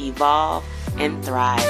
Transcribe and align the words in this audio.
evolve, 0.00 0.64
and 0.98 1.24
thrive. 1.24 1.62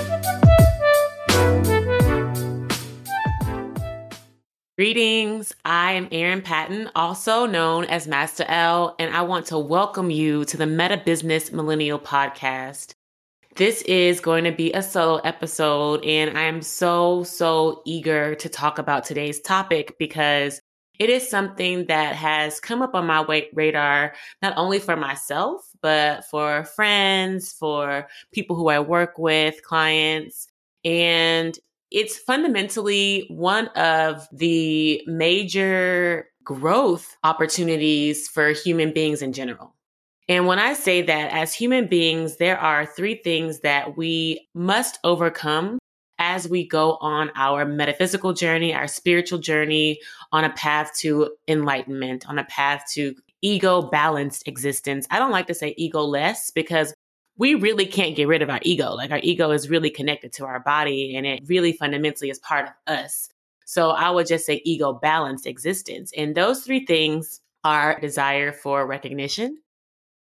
Greetings, 4.76 5.52
I 5.64 5.92
am 5.92 6.08
Erin 6.10 6.42
Patton, 6.42 6.90
also 6.96 7.46
known 7.46 7.84
as 7.84 8.08
Master 8.08 8.44
L, 8.48 8.96
and 8.98 9.14
I 9.14 9.22
want 9.22 9.46
to 9.46 9.58
welcome 9.58 10.10
you 10.10 10.44
to 10.46 10.56
the 10.56 10.66
Meta 10.66 11.00
Business 11.04 11.52
Millennial 11.52 12.00
Podcast. 12.00 12.94
This 13.54 13.82
is 13.82 14.18
going 14.18 14.42
to 14.42 14.50
be 14.50 14.72
a 14.72 14.82
solo 14.82 15.18
episode, 15.18 16.04
and 16.04 16.36
I 16.36 16.42
am 16.42 16.60
so, 16.60 17.22
so 17.22 17.82
eager 17.86 18.34
to 18.34 18.48
talk 18.48 18.80
about 18.80 19.04
today's 19.04 19.40
topic 19.40 19.94
because 19.96 20.60
it 20.98 21.08
is 21.08 21.30
something 21.30 21.86
that 21.86 22.16
has 22.16 22.58
come 22.58 22.82
up 22.82 22.96
on 22.96 23.06
my 23.06 23.46
radar, 23.52 24.14
not 24.42 24.54
only 24.56 24.80
for 24.80 24.96
myself, 24.96 25.64
but 25.84 26.24
for 26.24 26.64
friends, 26.64 27.52
for 27.52 28.08
people 28.32 28.56
who 28.56 28.68
I 28.68 28.80
work 28.80 29.18
with, 29.18 29.62
clients. 29.62 30.48
And 30.82 31.58
it's 31.90 32.16
fundamentally 32.16 33.26
one 33.28 33.68
of 33.68 34.26
the 34.32 35.02
major 35.06 36.30
growth 36.42 37.14
opportunities 37.22 38.28
for 38.28 38.52
human 38.52 38.94
beings 38.94 39.20
in 39.20 39.34
general. 39.34 39.74
And 40.26 40.46
when 40.46 40.58
I 40.58 40.72
say 40.72 41.02
that 41.02 41.32
as 41.32 41.52
human 41.52 41.86
beings, 41.86 42.38
there 42.38 42.58
are 42.58 42.86
three 42.86 43.16
things 43.16 43.60
that 43.60 43.94
we 43.94 44.48
must 44.54 44.98
overcome 45.04 45.78
as 46.18 46.48
we 46.48 46.66
go 46.66 46.96
on 47.02 47.30
our 47.36 47.66
metaphysical 47.66 48.32
journey, 48.32 48.72
our 48.72 48.88
spiritual 48.88 49.38
journey, 49.38 50.00
on 50.32 50.44
a 50.44 50.50
path 50.54 50.92
to 51.00 51.36
enlightenment, 51.46 52.26
on 52.26 52.38
a 52.38 52.44
path 52.44 52.84
to 52.94 53.14
ego 53.44 53.82
balanced 53.82 54.48
existence. 54.48 55.06
I 55.10 55.18
don't 55.18 55.30
like 55.30 55.46
to 55.48 55.54
say 55.54 55.74
ego 55.76 56.02
less 56.02 56.50
because 56.50 56.94
we 57.36 57.54
really 57.54 57.84
can't 57.84 58.16
get 58.16 58.26
rid 58.26 58.40
of 58.40 58.48
our 58.48 58.60
ego. 58.62 58.94
Like 58.94 59.10
our 59.10 59.20
ego 59.22 59.50
is 59.50 59.68
really 59.68 59.90
connected 59.90 60.32
to 60.34 60.46
our 60.46 60.60
body 60.60 61.14
and 61.14 61.26
it 61.26 61.42
really 61.46 61.74
fundamentally 61.74 62.30
is 62.30 62.38
part 62.38 62.68
of 62.68 62.72
us. 62.86 63.28
So 63.66 63.90
I 63.90 64.10
would 64.10 64.26
just 64.26 64.46
say 64.46 64.62
ego 64.64 64.94
balanced 64.94 65.46
existence. 65.46 66.10
And 66.16 66.34
those 66.34 66.64
three 66.64 66.86
things 66.86 67.40
are 67.64 68.00
desire 68.00 68.50
for 68.50 68.86
recognition, 68.86 69.58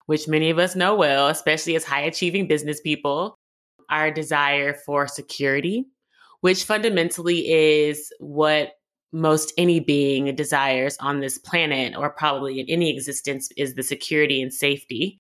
which 0.06 0.30
many 0.30 0.50
of 0.50 0.58
us 0.58 0.76
know 0.76 0.96
well, 0.96 1.28
especially 1.28 1.76
as 1.76 1.84
high 1.84 2.02
achieving 2.02 2.48
business 2.48 2.80
people, 2.80 3.36
our 3.90 4.12
desire 4.12 4.74
for 4.74 5.08
security, 5.08 5.86
which 6.40 6.64
fundamentally 6.64 7.52
is 7.52 8.14
what 8.20 8.74
most 9.12 9.54
any 9.58 9.80
being 9.80 10.34
desires 10.36 10.98
on 11.00 11.20
this 11.20 11.38
planet 11.38 11.96
or 11.96 12.10
probably 12.10 12.60
in 12.60 12.68
any 12.68 12.90
existence 12.90 13.50
is 13.58 13.76
the 13.76 13.84
security 13.84 14.42
and 14.42 14.54
safety. 14.54 15.20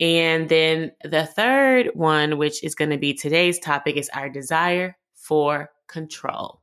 And 0.00 0.48
then 0.48 0.92
the 1.04 1.26
third 1.26 1.90
one, 1.94 2.38
which 2.38 2.64
is 2.64 2.74
going 2.74 2.90
to 2.90 2.96
be 2.96 3.12
today's 3.12 3.58
topic, 3.58 3.96
is 3.96 4.08
our 4.14 4.30
desire 4.30 4.96
for 5.14 5.70
control. 5.88 6.62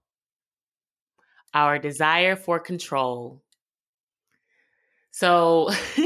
Our 1.53 1.77
desire 1.77 2.35
for 2.35 2.59
control. 2.59 3.43
So 5.11 5.69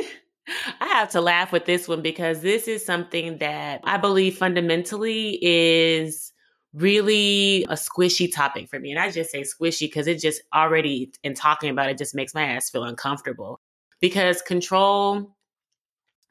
I 0.81 0.88
have 0.88 1.09
to 1.12 1.22
laugh 1.22 1.54
with 1.54 1.66
this 1.66 1.88
one 1.88 2.02
because 2.02 2.42
this 2.42 2.68
is 2.68 2.86
something 2.86 3.38
that 3.38 3.81
I 3.86 3.98
believe 3.98 4.38
fundamentally 4.38 5.40
is 5.42 6.31
really 6.74 7.64
a 7.66 7.74
squishy 7.74 8.34
topic 8.34 8.70
for 8.70 8.80
me. 8.80 8.92
And 8.92 9.00
I 9.00 9.12
just 9.12 9.32
say 9.32 9.42
squishy 9.42 9.82
because 9.82 10.08
it 10.08 10.20
just 10.20 10.42
already, 10.54 11.12
in 11.24 11.34
talking 11.34 11.70
about 11.70 11.90
it, 11.90 11.98
just 11.98 12.16
makes 12.16 12.34
my 12.34 12.44
ass 12.44 12.70
feel 12.70 12.84
uncomfortable. 12.84 13.59
Because 14.00 14.42
control 14.42 15.36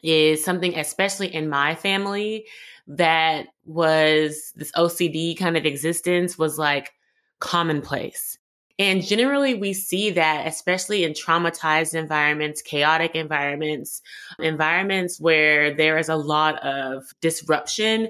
is 0.02 0.42
something, 0.42 0.76
especially 0.78 1.32
in 1.32 1.48
my 1.48 1.74
family, 1.74 2.46
that 2.86 3.48
was 3.64 4.52
this 4.56 4.72
OCD 4.72 5.38
kind 5.38 5.56
of 5.56 5.66
existence 5.66 6.38
was 6.38 6.58
like 6.58 6.92
commonplace. 7.38 8.38
And 8.78 9.04
generally, 9.04 9.52
we 9.54 9.74
see 9.74 10.10
that, 10.12 10.46
especially 10.46 11.04
in 11.04 11.12
traumatized 11.12 11.94
environments, 11.94 12.62
chaotic 12.62 13.14
environments, 13.14 14.00
environments 14.38 15.20
where 15.20 15.74
there 15.74 15.98
is 15.98 16.08
a 16.08 16.16
lot 16.16 16.58
of 16.64 17.04
disruption 17.20 18.08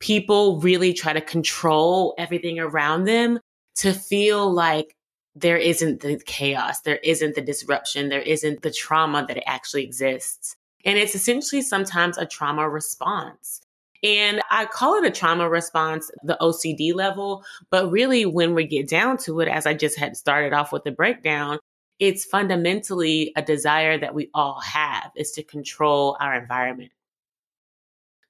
people 0.00 0.58
really 0.60 0.92
try 0.92 1.12
to 1.12 1.20
control 1.20 2.14
everything 2.18 2.58
around 2.58 3.04
them 3.04 3.38
to 3.76 3.92
feel 3.92 4.50
like 4.50 4.94
there 5.34 5.56
isn't 5.56 6.00
the 6.00 6.20
chaos, 6.26 6.80
there 6.80 6.96
isn't 6.96 7.34
the 7.34 7.40
disruption, 7.40 8.08
there 8.08 8.20
isn't 8.20 8.62
the 8.62 8.72
trauma 8.72 9.24
that 9.28 9.48
actually 9.48 9.84
exists. 9.84 10.56
And 10.84 10.98
it's 10.98 11.14
essentially 11.14 11.62
sometimes 11.62 12.18
a 12.18 12.26
trauma 12.26 12.68
response. 12.68 13.60
And 14.02 14.40
I 14.50 14.64
call 14.64 14.94
it 14.96 15.04
a 15.04 15.10
trauma 15.10 15.48
response, 15.48 16.10
the 16.22 16.38
OCD 16.40 16.94
level. 16.94 17.44
But 17.70 17.90
really, 17.90 18.24
when 18.24 18.54
we 18.54 18.66
get 18.66 18.88
down 18.88 19.18
to 19.18 19.40
it, 19.40 19.48
as 19.48 19.66
I 19.66 19.74
just 19.74 19.98
had 19.98 20.16
started 20.16 20.54
off 20.54 20.72
with 20.72 20.84
the 20.84 20.90
breakdown, 20.90 21.58
it's 21.98 22.24
fundamentally 22.24 23.30
a 23.36 23.42
desire 23.42 23.98
that 23.98 24.14
we 24.14 24.30
all 24.32 24.58
have 24.60 25.10
is 25.16 25.32
to 25.32 25.42
control 25.42 26.16
our 26.18 26.34
environment. 26.34 26.92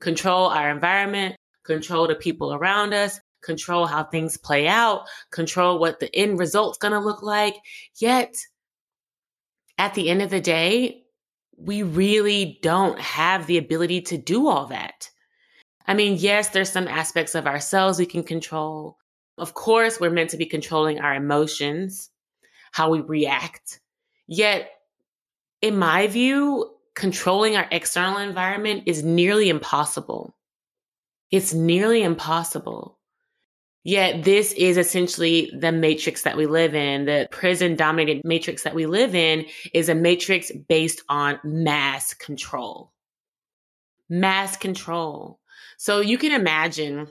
Control 0.01 0.47
our 0.47 0.71
environment, 0.71 1.37
control 1.75 2.09
the 2.09 2.15
people 2.15 2.53
around 2.53 2.93
us, 2.93 3.21
control 3.43 3.87
how 3.87 4.05
things 4.05 4.37
play 4.37 4.67
out, 4.67 5.07
control 5.31 5.79
what 5.79 6.01
the 6.01 6.15
end 6.15 6.39
result's 6.39 6.79
going 6.79 6.93
to 6.93 7.01
look 7.01 7.23
like. 7.23 7.55
Yet, 7.99 8.35
at 9.79 9.95
the 9.95 10.11
end 10.11 10.23
of 10.23 10.31
the 10.31 10.41
day, 10.41 11.05
we 11.57 11.83
really 11.83 12.59
don't 12.63 12.99
have 12.99 13.47
the 13.47 13.59
ability 13.59 14.03
to 14.03 14.19
do 14.19 14.49
all 14.49 14.67
that. 14.67 15.11
I 15.87 15.95
mean, 15.95 16.17
yes, 16.19 16.49
there's 16.49 16.71
some 16.71 16.89
aspects 16.89 17.35
of 17.35 17.47
ourselves 17.47 17.99
we 17.99 18.07
can 18.07 18.23
control. 18.23 18.99
Of 19.39 19.55
course, 19.55 20.01
we're 20.01 20.11
meant 20.11 20.31
to 20.31 20.37
be 20.37 20.47
controlling 20.47 21.01
our 21.01 21.15
emotions, 21.15 22.11
how 22.73 22.91
we 22.91 23.01
react. 23.01 23.81
Yet, 24.27 24.71
in 25.63 25.79
my 25.79 26.07
view, 26.07 26.71
controlling 26.95 27.57
our 27.57 27.67
external 27.71 28.19
environment 28.19 28.85
is 28.87 29.03
nearly 29.03 29.49
impossible. 29.49 30.35
It's 31.31 31.55
nearly 31.55 32.03
impossible. 32.03 32.99
Yet 33.83 34.25
this 34.25 34.53
is 34.53 34.77
essentially 34.77 35.51
the 35.59 35.73
matrix 35.73 36.23
that 36.23 36.37
we 36.37 36.47
live 36.47 36.75
in. 36.75 37.07
The 37.07 37.29
prison 37.31 37.77
dominated 37.77 38.23
matrix 38.25 38.63
that 38.65 38.75
we 38.75 38.87
live 38.87 39.15
in 39.15 39.47
is 39.73 39.89
a 39.89 39.95
matrix 39.95 40.53
based 40.69 41.03
on 41.09 41.41
mass 41.43 42.13
control. 42.13 42.93
Mass 44.11 44.57
control. 44.57 45.39
So 45.79 46.01
you 46.01 46.19
can 46.19 46.33
imagine 46.33 47.09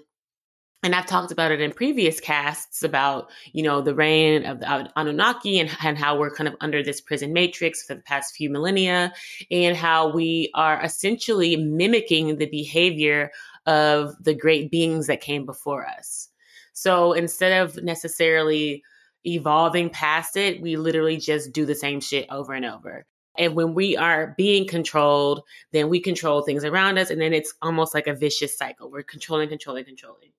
and 0.81 0.95
I've 0.95 1.05
talked 1.05 1.33
about 1.33 1.51
it 1.51 1.59
in 1.59 1.73
previous 1.73 2.21
casts 2.21 2.83
about, 2.83 3.29
you 3.51 3.63
know, 3.63 3.81
the 3.81 3.93
reign 3.93 4.45
of 4.45 4.61
the 4.61 4.89
Anunnaki 4.95 5.59
and, 5.59 5.69
and 5.83 5.97
how 5.97 6.17
we're 6.17 6.33
kind 6.33 6.47
of 6.47 6.55
under 6.61 6.81
this 6.81 7.01
prison 7.01 7.33
matrix 7.33 7.83
for 7.83 7.95
the 7.95 8.01
past 8.01 8.33
few 8.33 8.49
millennia 8.49 9.13
and 9.51 9.75
how 9.75 10.09
we 10.09 10.49
are 10.53 10.81
essentially 10.81 11.57
mimicking 11.57 12.37
the 12.37 12.45
behavior 12.45 13.31
of 13.69 14.15
the 14.19 14.33
great 14.33 14.71
beings 14.71 15.05
that 15.07 15.21
came 15.21 15.45
before 15.45 15.85
us. 15.85 16.27
So 16.73 17.13
instead 17.13 17.61
of 17.61 17.81
necessarily 17.83 18.83
evolving 19.25 19.91
past 19.91 20.35
it, 20.35 20.59
we 20.59 20.75
literally 20.75 21.17
just 21.17 21.53
do 21.53 21.67
the 21.67 21.75
same 21.75 22.01
shit 22.01 22.25
over 22.31 22.53
and 22.53 22.65
over. 22.65 23.05
And 23.37 23.53
when 23.53 23.75
we 23.75 23.95
are 23.95 24.33
being 24.37 24.67
controlled, 24.67 25.43
then 25.71 25.87
we 25.87 25.99
control 25.99 26.41
things 26.41 26.65
around 26.65 26.97
us. 26.97 27.11
And 27.11 27.21
then 27.21 27.31
it's 27.31 27.53
almost 27.61 27.93
like 27.93 28.07
a 28.07 28.15
vicious 28.15 28.57
cycle. 28.57 28.89
We're 28.89 29.03
controlling, 29.03 29.49
controlling, 29.49 29.85
controlling. 29.85 30.31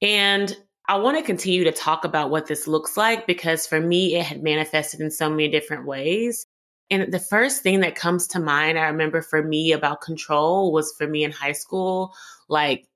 And 0.00 0.56
I 0.86 0.98
want 0.98 1.18
to 1.18 1.24
continue 1.24 1.64
to 1.64 1.72
talk 1.72 2.04
about 2.04 2.30
what 2.30 2.46
this 2.46 2.68
looks 2.68 2.96
like 2.96 3.26
because 3.26 3.66
for 3.66 3.80
me, 3.80 4.14
it 4.14 4.24
had 4.24 4.42
manifested 4.42 5.00
in 5.00 5.10
so 5.10 5.28
many 5.28 5.48
different 5.48 5.84
ways. 5.84 6.46
And 6.90 7.12
the 7.12 7.18
first 7.18 7.62
thing 7.62 7.80
that 7.80 7.96
comes 7.96 8.28
to 8.28 8.40
mind, 8.40 8.78
I 8.78 8.86
remember 8.86 9.20
for 9.20 9.42
me 9.42 9.72
about 9.72 10.00
control 10.00 10.72
was 10.72 10.94
for 10.96 11.06
me 11.06 11.24
in 11.24 11.32
high 11.32 11.52
school, 11.52 12.14
like 12.48 12.86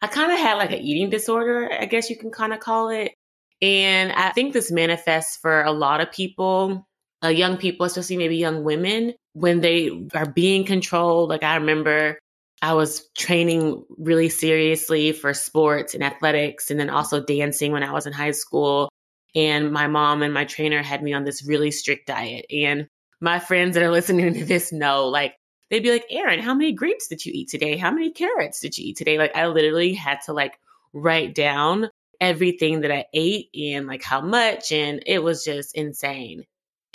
I 0.00 0.06
kind 0.06 0.32
of 0.32 0.38
had 0.38 0.54
like 0.54 0.72
an 0.72 0.78
eating 0.78 1.10
disorder, 1.10 1.70
I 1.70 1.84
guess 1.84 2.08
you 2.08 2.16
can 2.16 2.30
kind 2.30 2.54
of 2.54 2.60
call 2.60 2.88
it. 2.88 3.12
And 3.60 4.12
I 4.12 4.30
think 4.30 4.54
this 4.54 4.72
manifests 4.72 5.36
for 5.36 5.62
a 5.62 5.72
lot 5.72 6.00
of 6.00 6.10
people, 6.10 6.86
uh, 7.22 7.28
young 7.28 7.58
people, 7.58 7.84
especially 7.84 8.16
maybe 8.16 8.38
young 8.38 8.64
women, 8.64 9.14
when 9.34 9.60
they 9.60 9.90
are 10.14 10.26
being 10.26 10.64
controlled. 10.64 11.28
Like 11.28 11.44
I 11.44 11.56
remember 11.56 12.18
I 12.62 12.72
was 12.72 13.06
training 13.18 13.84
really 13.98 14.30
seriously 14.30 15.12
for 15.12 15.34
sports 15.34 15.92
and 15.94 16.02
athletics 16.02 16.70
and 16.70 16.80
then 16.80 16.88
also 16.88 17.22
dancing 17.22 17.72
when 17.72 17.82
I 17.82 17.92
was 17.92 18.06
in 18.06 18.14
high 18.14 18.30
school. 18.30 18.88
And 19.34 19.70
my 19.72 19.86
mom 19.86 20.22
and 20.22 20.32
my 20.32 20.46
trainer 20.46 20.82
had 20.82 21.02
me 21.02 21.12
on 21.12 21.24
this 21.24 21.46
really 21.46 21.70
strict 21.70 22.06
diet. 22.06 22.46
And 22.50 22.88
my 23.20 23.38
friends 23.38 23.74
that 23.74 23.82
are 23.82 23.90
listening 23.90 24.34
to 24.34 24.44
this 24.44 24.72
know, 24.72 25.08
like, 25.08 25.34
they'd 25.70 25.82
be 25.82 25.92
like, 25.92 26.06
Erin, 26.10 26.40
how 26.40 26.54
many 26.54 26.72
grapes 26.72 27.08
did 27.08 27.24
you 27.24 27.32
eat 27.34 27.48
today? 27.48 27.76
How 27.76 27.90
many 27.90 28.10
carrots 28.10 28.60
did 28.60 28.76
you 28.76 28.88
eat 28.88 28.96
today? 28.96 29.18
Like, 29.18 29.36
I 29.36 29.46
literally 29.46 29.94
had 29.94 30.20
to 30.26 30.32
like 30.32 30.58
write 30.92 31.34
down 31.34 31.88
everything 32.20 32.80
that 32.80 32.92
I 32.92 33.06
ate 33.14 33.48
and 33.54 33.86
like 33.86 34.02
how 34.02 34.20
much. 34.20 34.72
And 34.72 35.02
it 35.06 35.22
was 35.22 35.44
just 35.44 35.74
insane. 35.74 36.44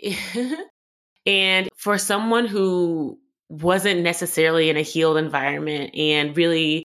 and 1.25 1.69
for 1.75 1.97
someone 1.97 2.45
who 2.45 3.19
wasn't 3.49 4.01
necessarily 4.01 4.69
in 4.69 4.77
a 4.77 4.81
healed 4.81 5.17
environment 5.17 5.95
and 5.95 6.35
really 6.35 6.83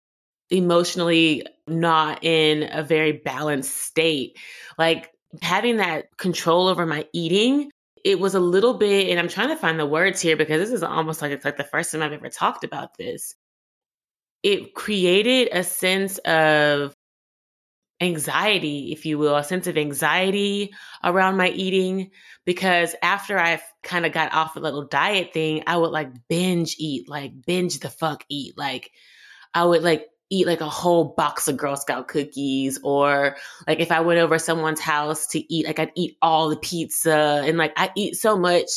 emotionally 0.50 1.45
not 1.68 2.24
in 2.24 2.69
a 2.71 2.83
very 2.83 3.12
balanced 3.12 3.75
state, 3.75 4.38
like 4.77 5.12
having 5.41 5.77
that 5.77 6.06
control 6.18 6.68
over 6.68 6.86
my 6.86 7.07
eating 7.13 7.71
it 8.03 8.19
was 8.19 8.35
a 8.35 8.39
little 8.39 8.73
bit 8.73 9.09
and 9.09 9.19
i'm 9.19 9.27
trying 9.29 9.50
to 9.50 9.55
find 9.55 9.79
the 9.79 9.85
words 9.85 10.21
here 10.21 10.35
because 10.35 10.59
this 10.59 10.71
is 10.71 10.83
almost 10.83 11.21
like 11.21 11.31
it's 11.31 11.45
like 11.45 11.57
the 11.57 11.63
first 11.63 11.91
time 11.91 12.01
i've 12.01 12.13
ever 12.13 12.29
talked 12.29 12.63
about 12.63 12.97
this. 12.97 13.35
It 14.41 14.73
created 14.73 15.50
a 15.53 15.63
sense 15.63 16.17
of 16.19 16.94
anxiety 18.01 18.91
if 18.91 19.05
you 19.05 19.17
will 19.17 19.38
a 19.38 19.44
sense 19.44 19.67
of 19.67 19.77
anxiety 19.77 20.73
around 21.03 21.38
my 21.38 21.47
eating 21.50 22.11
because 22.45 22.95
after 23.01 23.39
i 23.39 23.61
kind 23.81 24.05
of 24.05 24.11
got 24.11 24.33
off 24.33 24.57
a 24.57 24.59
little 24.59 24.83
diet 24.83 25.31
thing 25.31 25.63
i 25.67 25.77
would 25.77 25.91
like 25.91 26.09
binge 26.27 26.75
eat 26.79 27.07
like 27.07 27.31
binge 27.45 27.79
the 27.79 27.89
fuck 27.89 28.25
eat. 28.27 28.57
Like 28.57 28.91
i 29.53 29.63
would 29.63 29.83
like 29.83 30.07
eat 30.33 30.47
like 30.47 30.62
a 30.62 30.69
whole 30.69 31.06
box 31.15 31.47
of 31.47 31.57
Girl 31.57 31.75
Scout 31.75 32.07
cookies 32.07 32.80
or 32.83 33.38
like 33.68 33.80
if 33.80 33.91
I 33.91 34.01
went 34.01 34.19
over 34.19 34.39
someone's 34.39 34.80
house 34.80 35.27
to 35.27 35.53
eat, 35.53 35.68
like 35.68 35.80
I'd 35.80 35.91
eat 35.95 36.18
all 36.21 36.50
the 36.50 36.57
pizza 36.57 37.44
and 37.45 37.57
like 37.57 37.74
I 37.77 37.91
eat 37.95 38.15
so 38.15 38.35
much 38.38 38.68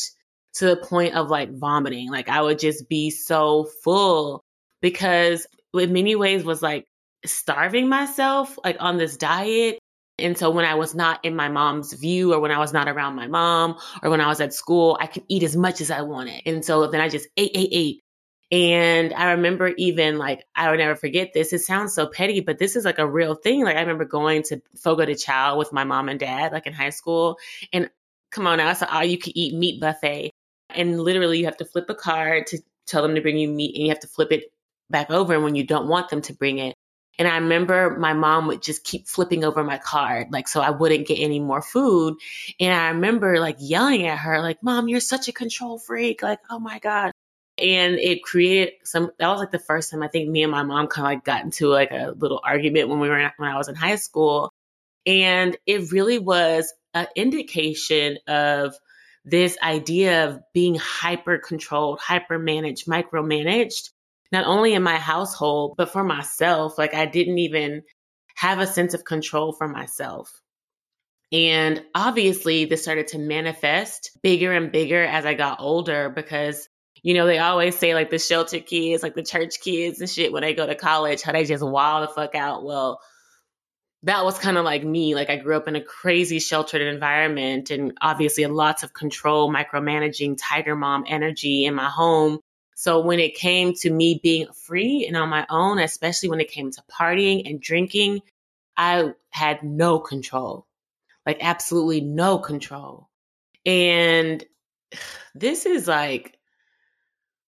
to 0.54 0.66
the 0.66 0.76
point 0.76 1.14
of 1.14 1.30
like 1.30 1.50
vomiting. 1.52 2.10
Like 2.10 2.28
I 2.28 2.42
would 2.42 2.58
just 2.58 2.88
be 2.88 3.10
so 3.10 3.68
full 3.82 4.44
because 4.82 5.46
in 5.72 5.92
many 5.92 6.14
ways 6.14 6.44
was 6.44 6.62
like 6.62 6.84
starving 7.24 7.88
myself 7.88 8.58
like 8.62 8.76
on 8.78 8.98
this 8.98 9.16
diet. 9.16 9.78
And 10.18 10.36
so 10.36 10.50
when 10.50 10.64
I 10.64 10.74
was 10.74 10.94
not 10.94 11.24
in 11.24 11.36
my 11.36 11.48
mom's 11.48 11.92
view 11.94 12.32
or 12.34 12.40
when 12.40 12.50
I 12.50 12.58
was 12.58 12.72
not 12.72 12.88
around 12.88 13.16
my 13.16 13.26
mom 13.26 13.76
or 14.02 14.10
when 14.10 14.20
I 14.20 14.28
was 14.28 14.40
at 14.40 14.54
school, 14.54 14.98
I 15.00 15.06
could 15.06 15.24
eat 15.28 15.42
as 15.42 15.56
much 15.56 15.80
as 15.80 15.90
I 15.90 16.02
wanted. 16.02 16.42
And 16.46 16.64
so 16.64 16.86
then 16.86 17.00
I 17.00 17.08
just 17.08 17.28
ate, 17.36 17.50
ate, 17.54 17.68
ate 17.72 18.00
and 18.50 19.12
I 19.12 19.32
remember 19.32 19.72
even 19.76 20.18
like, 20.18 20.46
I 20.54 20.70
would 20.70 20.78
never 20.78 20.94
forget 20.94 21.32
this. 21.32 21.52
It 21.52 21.60
sounds 21.60 21.94
so 21.94 22.06
petty, 22.06 22.40
but 22.40 22.58
this 22.58 22.76
is 22.76 22.84
like 22.84 22.98
a 22.98 23.06
real 23.06 23.34
thing. 23.34 23.64
Like, 23.64 23.76
I 23.76 23.80
remember 23.80 24.04
going 24.04 24.44
to 24.44 24.62
Fogo 24.76 25.04
de 25.04 25.16
Chao 25.16 25.58
with 25.58 25.72
my 25.72 25.82
mom 25.82 26.08
and 26.08 26.20
dad, 26.20 26.52
like 26.52 26.66
in 26.66 26.72
high 26.72 26.90
school. 26.90 27.38
And 27.72 27.90
come 28.30 28.46
on 28.46 28.58
now, 28.58 28.70
it's 28.70 28.82
an 28.82 28.88
all 28.90 29.04
you 29.04 29.18
can 29.18 29.36
eat 29.36 29.54
meat 29.54 29.80
buffet. 29.80 30.30
And 30.70 31.00
literally, 31.00 31.38
you 31.38 31.46
have 31.46 31.56
to 31.56 31.64
flip 31.64 31.90
a 31.90 31.94
card 31.94 32.46
to 32.48 32.58
tell 32.86 33.02
them 33.02 33.16
to 33.16 33.20
bring 33.20 33.36
you 33.38 33.48
meat, 33.48 33.74
and 33.74 33.84
you 33.84 33.88
have 33.90 34.00
to 34.00 34.08
flip 34.08 34.30
it 34.30 34.52
back 34.90 35.10
over 35.10 35.40
when 35.40 35.56
you 35.56 35.64
don't 35.64 35.88
want 35.88 36.08
them 36.08 36.22
to 36.22 36.32
bring 36.32 36.58
it. 36.58 36.74
And 37.18 37.26
I 37.26 37.36
remember 37.38 37.96
my 37.98 38.12
mom 38.12 38.46
would 38.46 38.62
just 38.62 38.84
keep 38.84 39.08
flipping 39.08 39.42
over 39.42 39.64
my 39.64 39.78
card, 39.78 40.28
like, 40.30 40.46
so 40.48 40.60
I 40.60 40.70
wouldn't 40.70 41.08
get 41.08 41.18
any 41.18 41.40
more 41.40 41.62
food. 41.62 42.18
And 42.60 42.74
I 42.74 42.88
remember 42.88 43.40
like 43.40 43.56
yelling 43.58 44.06
at 44.06 44.18
her, 44.18 44.40
like, 44.42 44.62
Mom, 44.62 44.88
you're 44.88 45.00
such 45.00 45.26
a 45.28 45.32
control 45.32 45.78
freak. 45.78 46.22
Like, 46.22 46.40
oh 46.50 46.58
my 46.58 46.78
God 46.78 47.12
and 47.58 47.94
it 47.98 48.22
created 48.22 48.74
some 48.84 49.10
that 49.18 49.28
was 49.28 49.40
like 49.40 49.50
the 49.50 49.58
first 49.58 49.90
time 49.90 50.02
i 50.02 50.08
think 50.08 50.28
me 50.28 50.42
and 50.42 50.52
my 50.52 50.62
mom 50.62 50.86
kind 50.86 51.06
of 51.06 51.10
like 51.10 51.24
got 51.24 51.44
into 51.44 51.68
like 51.68 51.90
a 51.90 52.14
little 52.16 52.40
argument 52.44 52.88
when 52.88 53.00
we 53.00 53.08
were 53.08 53.18
in, 53.18 53.30
when 53.38 53.50
i 53.50 53.56
was 53.56 53.68
in 53.68 53.74
high 53.74 53.96
school. 53.96 54.50
And 55.06 55.56
it 55.66 55.92
really 55.92 56.18
was 56.18 56.74
an 56.92 57.06
indication 57.14 58.18
of 58.26 58.74
this 59.24 59.56
idea 59.62 60.26
of 60.26 60.40
being 60.52 60.74
hyper 60.74 61.38
controlled 61.38 62.00
hyper 62.00 62.38
managed 62.38 62.86
micromanaged 62.86 63.90
not 64.32 64.46
only 64.46 64.74
in 64.74 64.82
my 64.82 64.96
household 64.96 65.74
but 65.78 65.90
for 65.90 66.04
myself. 66.04 66.78
Like 66.78 66.94
i 66.94 67.06
didn't 67.06 67.38
even 67.38 67.82
have 68.36 68.58
a 68.58 68.66
sense 68.66 68.94
of 68.94 69.04
control 69.04 69.52
for 69.52 69.66
myself. 69.66 70.40
And 71.32 71.82
obviously, 71.94 72.66
this 72.66 72.82
started 72.82 73.08
to 73.08 73.18
manifest 73.18 74.16
bigger 74.22 74.52
and 74.52 74.70
bigger 74.70 75.02
as 75.02 75.26
I 75.26 75.34
got 75.34 75.60
older 75.60 76.08
because 76.08 76.68
you 77.02 77.14
know, 77.14 77.26
they 77.26 77.38
always 77.38 77.78
say 77.78 77.94
like 77.94 78.10
the 78.10 78.18
shelter 78.18 78.60
kids, 78.60 79.02
like 79.02 79.14
the 79.14 79.22
church 79.22 79.60
kids 79.60 80.00
and 80.00 80.10
shit 80.10 80.32
when 80.32 80.42
they 80.42 80.54
go 80.54 80.66
to 80.66 80.74
college, 80.74 81.22
how 81.22 81.32
they 81.32 81.44
just 81.44 81.64
wild 81.64 82.08
the 82.08 82.12
fuck 82.12 82.34
out. 82.34 82.64
Well, 82.64 83.00
that 84.02 84.24
was 84.24 84.38
kind 84.38 84.56
of 84.56 84.64
like 84.64 84.84
me. 84.84 85.14
Like 85.14 85.30
I 85.30 85.36
grew 85.36 85.56
up 85.56 85.68
in 85.68 85.76
a 85.76 85.80
crazy 85.80 86.38
sheltered 86.38 86.82
environment 86.82 87.70
and 87.70 87.96
obviously 88.00 88.46
lots 88.46 88.82
of 88.82 88.92
control, 88.92 89.52
micromanaging, 89.52 90.38
tiger 90.40 90.76
mom 90.76 91.04
energy 91.08 91.64
in 91.64 91.74
my 91.74 91.88
home. 91.88 92.38
So 92.76 93.00
when 93.00 93.18
it 93.18 93.34
came 93.34 93.72
to 93.74 93.90
me 93.90 94.20
being 94.22 94.46
free 94.52 95.06
and 95.06 95.16
on 95.16 95.28
my 95.28 95.46
own, 95.48 95.78
especially 95.78 96.28
when 96.28 96.40
it 96.40 96.50
came 96.50 96.70
to 96.70 96.82
partying 96.90 97.48
and 97.48 97.60
drinking, 97.60 98.20
I 98.76 99.12
had 99.30 99.62
no 99.62 99.98
control. 99.98 100.66
Like 101.24 101.38
absolutely 101.40 102.02
no 102.02 102.38
control. 102.38 103.08
And 103.64 104.44
this 105.34 105.66
is 105.66 105.88
like 105.88 106.35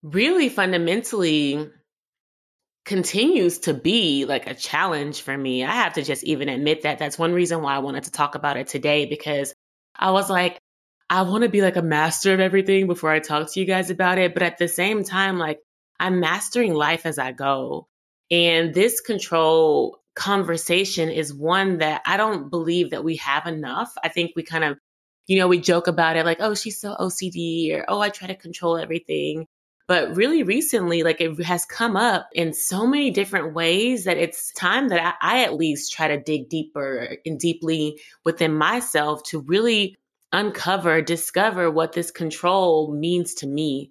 really 0.02 0.48
fundamentally 0.48 1.70
continues 2.84 3.58
to 3.58 3.74
be 3.74 4.24
like 4.24 4.46
a 4.46 4.54
challenge 4.54 5.20
for 5.20 5.36
me. 5.36 5.62
I 5.62 5.72
have 5.72 5.94
to 5.94 6.02
just 6.02 6.24
even 6.24 6.48
admit 6.48 6.82
that. 6.82 6.98
That's 6.98 7.18
one 7.18 7.34
reason 7.34 7.60
why 7.62 7.74
I 7.74 7.80
wanted 7.80 8.04
to 8.04 8.10
talk 8.10 8.34
about 8.34 8.56
it 8.56 8.68
today 8.68 9.04
because 9.06 9.52
I 9.94 10.10
was 10.10 10.30
like, 10.30 10.58
I 11.10 11.22
want 11.22 11.42
to 11.42 11.50
be 11.50 11.62
like 11.62 11.76
a 11.76 11.82
master 11.82 12.32
of 12.32 12.40
everything 12.40 12.86
before 12.86 13.10
I 13.10 13.18
talk 13.18 13.52
to 13.52 13.60
you 13.60 13.66
guys 13.66 13.90
about 13.90 14.18
it. 14.18 14.34
But 14.34 14.42
at 14.42 14.58
the 14.58 14.68
same 14.68 15.04
time, 15.04 15.38
like 15.38 15.58
I'm 16.00 16.20
mastering 16.20 16.74
life 16.74 17.04
as 17.04 17.18
I 17.18 17.32
go. 17.32 17.88
And 18.30 18.74
this 18.74 19.00
control 19.00 19.98
conversation 20.14 21.10
is 21.10 21.32
one 21.32 21.78
that 21.78 22.02
I 22.04 22.16
don't 22.16 22.50
believe 22.50 22.90
that 22.90 23.04
we 23.04 23.16
have 23.16 23.46
enough. 23.46 23.92
I 24.02 24.08
think 24.08 24.32
we 24.34 24.42
kind 24.42 24.64
of, 24.64 24.78
you 25.26 25.38
know, 25.38 25.48
we 25.48 25.60
joke 25.60 25.86
about 25.86 26.16
it 26.16 26.24
like, 26.24 26.38
oh, 26.40 26.54
she's 26.54 26.80
so 26.80 26.94
OCD 26.98 27.74
or 27.74 27.84
oh, 27.88 28.00
I 28.00 28.08
try 28.10 28.28
to 28.28 28.34
control 28.34 28.76
everything. 28.76 29.46
But 29.88 30.14
really 30.14 30.42
recently, 30.42 31.02
like 31.02 31.18
it 31.18 31.42
has 31.42 31.64
come 31.64 31.96
up 31.96 32.28
in 32.34 32.52
so 32.52 32.86
many 32.86 33.10
different 33.10 33.54
ways 33.54 34.04
that 34.04 34.18
it's 34.18 34.52
time 34.52 34.88
that 34.88 35.16
I, 35.22 35.38
I 35.38 35.44
at 35.44 35.54
least 35.54 35.92
try 35.92 36.08
to 36.08 36.20
dig 36.20 36.50
deeper 36.50 37.16
and 37.24 37.40
deeply 37.40 37.98
within 38.22 38.54
myself 38.54 39.22
to 39.24 39.40
really 39.40 39.96
uncover, 40.30 41.00
discover 41.00 41.70
what 41.70 41.94
this 41.94 42.10
control 42.10 42.92
means 42.92 43.32
to 43.36 43.46
me. 43.46 43.90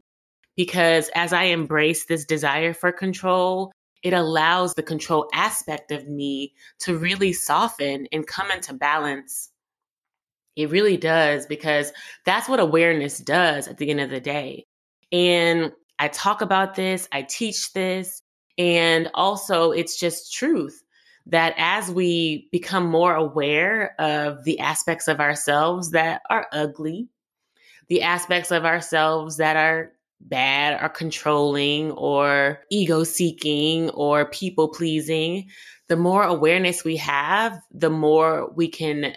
Because 0.55 1.09
as 1.15 1.33
I 1.33 1.45
embrace 1.45 2.05
this 2.05 2.25
desire 2.25 2.75
for 2.75 2.91
control, 2.91 3.71
it 4.03 4.13
allows 4.13 4.75
the 4.75 4.83
control 4.83 5.27
aspect 5.33 5.91
of 5.91 6.07
me 6.07 6.53
to 6.79 6.95
really 6.95 7.33
soften 7.33 8.07
and 8.11 8.27
come 8.27 8.51
into 8.51 8.73
balance. 8.75 9.49
It 10.55 10.69
really 10.69 10.97
does 10.97 11.47
because 11.47 11.91
that's 12.23 12.47
what 12.47 12.59
awareness 12.59 13.17
does 13.17 13.67
at 13.67 13.77
the 13.77 13.89
end 13.89 14.01
of 14.01 14.11
the 14.11 14.19
day. 14.19 14.65
And 15.11 15.71
I 15.99 16.07
talk 16.09 16.41
about 16.41 16.75
this, 16.75 17.07
I 17.11 17.23
teach 17.23 17.73
this, 17.73 18.21
and 18.57 19.09
also 19.13 19.71
it's 19.71 19.99
just 19.99 20.33
truth 20.33 20.83
that 21.27 21.53
as 21.57 21.91
we 21.91 22.47
become 22.51 22.89
more 22.89 23.13
aware 23.13 23.99
of 23.99 24.43
the 24.43 24.59
aspects 24.59 25.07
of 25.07 25.19
ourselves 25.19 25.91
that 25.91 26.21
are 26.29 26.47
ugly, 26.51 27.09
the 27.87 28.01
aspects 28.01 28.51
of 28.51 28.65
ourselves 28.65 29.37
that 29.37 29.57
are 29.57 29.91
bad 30.21 30.81
or 30.81 30.89
controlling 30.89 31.91
or 31.91 32.59
ego 32.71 33.03
seeking 33.03 33.89
or 33.91 34.25
people 34.25 34.69
pleasing, 34.69 35.49
the 35.87 35.97
more 35.97 36.23
awareness 36.23 36.83
we 36.83 36.97
have, 36.97 37.59
the 37.71 37.89
more 37.89 38.51
we 38.55 38.67
can 38.67 39.15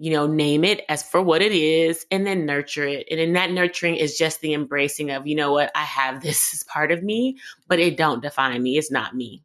you 0.00 0.10
know, 0.10 0.26
name 0.26 0.64
it 0.64 0.82
as 0.88 1.02
for 1.02 1.20
what 1.20 1.42
it 1.42 1.52
is 1.52 2.06
and 2.10 2.26
then 2.26 2.46
nurture 2.46 2.86
it. 2.86 3.06
And 3.10 3.20
in 3.20 3.34
that 3.34 3.52
nurturing 3.52 3.96
is 3.96 4.16
just 4.16 4.40
the 4.40 4.54
embracing 4.54 5.10
of, 5.10 5.26
you 5.26 5.36
know 5.36 5.52
what, 5.52 5.70
I 5.74 5.84
have 5.84 6.22
this 6.22 6.54
as 6.54 6.62
part 6.62 6.90
of 6.90 7.02
me, 7.02 7.36
but 7.68 7.78
it 7.78 7.98
don't 7.98 8.22
define 8.22 8.62
me. 8.62 8.78
It's 8.78 8.90
not 8.90 9.14
me. 9.14 9.44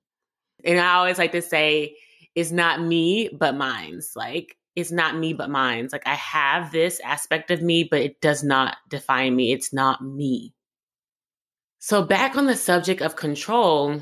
And 0.64 0.80
I 0.80 0.94
always 0.94 1.18
like 1.18 1.34
to 1.34 1.42
say, 1.42 1.98
it's 2.36 2.52
not 2.52 2.82
me, 2.82 3.30
but 3.38 3.58
mine's. 3.58 4.14
Like, 4.16 4.56
it's 4.78 4.94
not 4.94 5.18
me, 5.18 5.34
but 5.34 5.50
mine's. 5.50 5.92
Like, 5.92 6.08
I 6.08 6.16
have 6.16 6.72
this 6.72 7.02
aspect 7.02 7.52
of 7.52 7.62
me, 7.62 7.84
but 7.84 8.00
it 8.00 8.22
does 8.22 8.42
not 8.42 8.78
define 8.88 9.36
me. 9.36 9.52
It's 9.52 9.74
not 9.74 10.02
me. 10.02 10.54
So, 11.80 12.02
back 12.02 12.38
on 12.38 12.46
the 12.46 12.56
subject 12.56 13.02
of 13.02 13.18
control, 13.18 14.00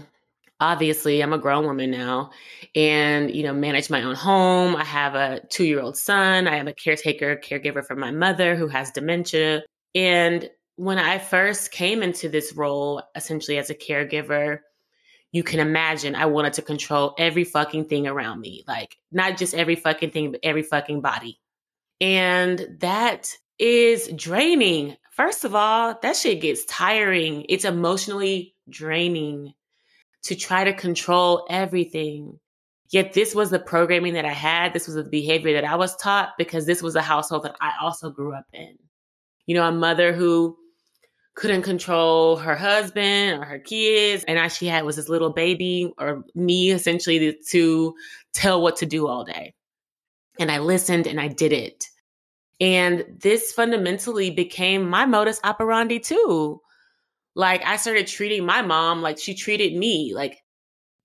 obviously 0.60 1.22
I'm 1.22 1.34
a 1.34 1.38
grown 1.38 1.66
woman 1.66 1.92
now 1.92 2.32
and, 2.76 3.34
you 3.34 3.44
know, 3.44 3.54
manage 3.54 3.90
my 3.90 4.02
own 4.04 4.16
home. 4.16 4.76
I 4.76 4.84
have 4.84 5.16
a 5.16 5.42
two 5.50 5.66
year 5.66 5.82
old 5.82 5.98
son. 5.98 6.48
I 6.48 6.58
am 6.58 6.68
a 6.68 6.74
caretaker, 6.74 7.36
caregiver 7.38 7.86
for 7.86 7.96
my 7.96 8.12
mother 8.12 8.56
who 8.56 8.68
has 8.68 8.92
dementia. 8.92 9.64
And 9.96 10.50
when 10.76 10.98
I 10.98 11.20
first 11.20 11.72
came 11.72 12.02
into 12.02 12.30
this 12.30 12.54
role, 12.54 13.04
essentially 13.16 13.58
as 13.58 13.70
a 13.70 13.76
caregiver, 13.76 14.60
you 15.32 15.44
can 15.44 15.60
imagine 15.60 16.16
I 16.16 16.28
wanted 16.28 16.54
to 16.54 16.62
control 16.62 17.16
every 17.18 17.44
fucking 17.44 17.86
thing 17.86 18.08
around 18.08 18.40
me. 18.40 18.64
Like, 18.68 18.96
not 19.12 19.38
just 19.38 19.56
every 19.56 19.76
fucking 19.76 20.12
thing, 20.12 20.32
but 20.32 20.40
every 20.44 20.64
fucking 20.64 21.02
body. 21.02 21.40
And 22.00 22.78
that 22.80 23.30
is 23.60 24.08
draining. 24.16 24.96
First 25.12 25.44
of 25.44 25.56
all, 25.56 25.98
that 26.02 26.16
shit 26.16 26.42
gets 26.42 26.66
tiring. 26.66 27.46
It's 27.50 27.66
emotionally 27.66 28.56
draining 28.70 29.54
to 30.24 30.36
try 30.36 30.64
to 30.64 30.74
control 30.74 31.46
everything. 31.50 32.40
Yet 32.90 33.14
this 33.14 33.34
was 33.34 33.50
the 33.50 33.60
programming 33.60 34.14
that 34.14 34.26
I 34.26 34.34
had. 34.34 34.74
This 34.74 34.88
was 34.88 34.96
the 34.96 35.04
behavior 35.04 35.54
that 35.54 35.66
I 35.66 35.76
was 35.76 35.96
taught 35.96 36.34
because 36.38 36.66
this 36.66 36.82
was 36.82 36.96
a 36.96 37.02
household 37.02 37.44
that 37.44 37.56
I 37.60 37.72
also 37.82 38.10
grew 38.10 38.34
up 38.34 38.46
in. 38.54 38.78
You 39.48 39.56
know, 39.56 39.68
a 39.68 39.72
mother 39.72 40.14
who 40.14 40.58
couldn't 41.36 41.64
control 41.64 42.36
her 42.38 42.56
husband 42.56 43.42
or 43.42 43.46
her 43.46 43.60
kids. 43.60 44.24
And 44.26 44.38
all 44.38 44.48
she 44.48 44.68
had 44.68 44.86
was 44.86 44.96
this 44.96 45.10
little 45.10 45.32
baby 45.32 45.92
or 45.98 46.24
me 46.36 46.72
essentially 46.72 47.38
to 47.50 47.96
tell 48.34 48.62
what 48.62 48.76
to 48.78 48.86
do 48.86 49.08
all 49.08 49.24
day. 49.24 49.54
And 50.40 50.52
I 50.52 50.60
listened 50.60 51.08
and 51.08 51.20
I 51.20 51.28
did 51.28 51.52
it. 51.52 51.86
And 52.60 53.06
this 53.20 53.52
fundamentally 53.52 54.30
became 54.30 54.88
my 54.88 55.06
modus 55.06 55.40
operandi 55.44 56.00
too. 56.00 56.62
Like 57.36 57.64
I 57.66 57.78
started 57.78 58.08
treating 58.08 58.46
my 58.46 58.62
mom 58.62 59.02
like 59.02 59.20
she 59.20 59.34
treated 59.34 59.76
me, 59.76 60.14
like 60.14 60.44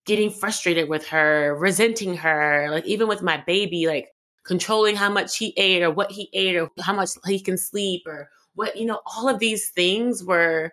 getting 0.06 0.30
frustrated 0.30 0.88
with 0.88 1.06
her, 1.08 1.56
resenting 1.58 2.16
her, 2.16 2.68
like 2.70 2.86
even 2.86 3.08
with 3.08 3.22
my 3.22 3.42
baby, 3.46 3.86
like 3.86 4.08
controlling 4.44 4.96
how 4.96 5.10
much 5.10 5.36
he 5.36 5.52
ate 5.56 5.82
or 5.82 5.90
what 5.90 6.10
he 6.10 6.28
ate 6.32 6.56
or 6.56 6.70
how 6.80 6.94
much 6.94 7.10
he 7.26 7.40
can 7.40 7.58
sleep 7.58 8.02
or 8.06 8.28
what, 8.54 8.76
you 8.76 8.86
know, 8.86 9.00
all 9.06 9.28
of 9.28 9.38
these 9.38 9.70
things 9.70 10.24
were 10.24 10.72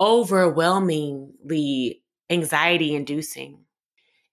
overwhelmingly 0.00 2.02
anxiety 2.30 2.94
inducing. 2.94 3.58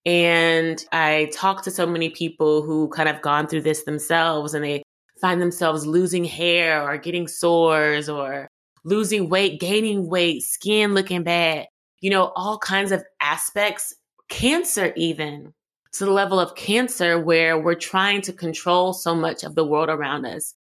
And 0.06 0.84
I 0.94 1.30
talked 1.34 1.66
to 1.66 1.72
so 1.72 1.86
many 1.86 2.10
people 2.10 2.62
who 2.62 2.88
kind 2.90 3.10
of 3.10 3.22
gone 3.22 3.48
through 3.48 3.64
this 3.64 3.84
themselves 3.84 4.54
and 4.54 4.64
they 4.64 4.84
find 5.20 5.42
themselves 5.42 5.86
losing 5.86 6.24
hair 6.24 6.82
or 6.82 6.98
getting 6.98 7.28
sores 7.28 8.08
or 8.08 8.47
losing 8.88 9.28
weight, 9.28 9.60
gaining 9.60 10.08
weight, 10.08 10.42
skin 10.42 10.94
looking 10.94 11.22
bad, 11.22 11.68
you 12.00 12.10
know, 12.10 12.32
all 12.38 12.58
kinds 12.58 12.94
of 12.94 13.04
aspects, 13.20 13.94
cancer 14.30 14.94
even 14.96 15.54
to 15.92 16.06
the 16.06 16.12
level 16.12 16.40
of 16.40 16.56
cancer 16.56 17.20
where 17.20 17.60
we're 17.60 17.76
trying 17.76 18.22
to 18.22 18.32
control 18.32 18.94
so 18.94 19.14
much 19.14 19.44
of 19.44 19.56
the 19.56 19.66
world 19.66 19.90
around 19.90 20.26
us 20.26 20.54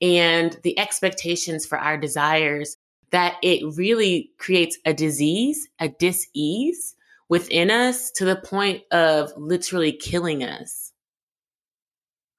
and 0.00 0.58
the 0.62 0.78
expectations 0.78 1.66
for 1.66 1.76
our 1.76 1.96
desires 1.96 2.76
that 3.10 3.34
it 3.42 3.64
really 3.76 4.30
creates 4.38 4.78
a 4.86 4.94
disease, 4.94 5.68
a 5.80 5.88
dis-ease 5.88 6.94
within 7.28 7.68
us 7.68 8.12
to 8.12 8.24
the 8.24 8.36
point 8.36 8.82
of 8.92 9.32
literally 9.36 9.92
killing 9.92 10.44
us. 10.44 10.92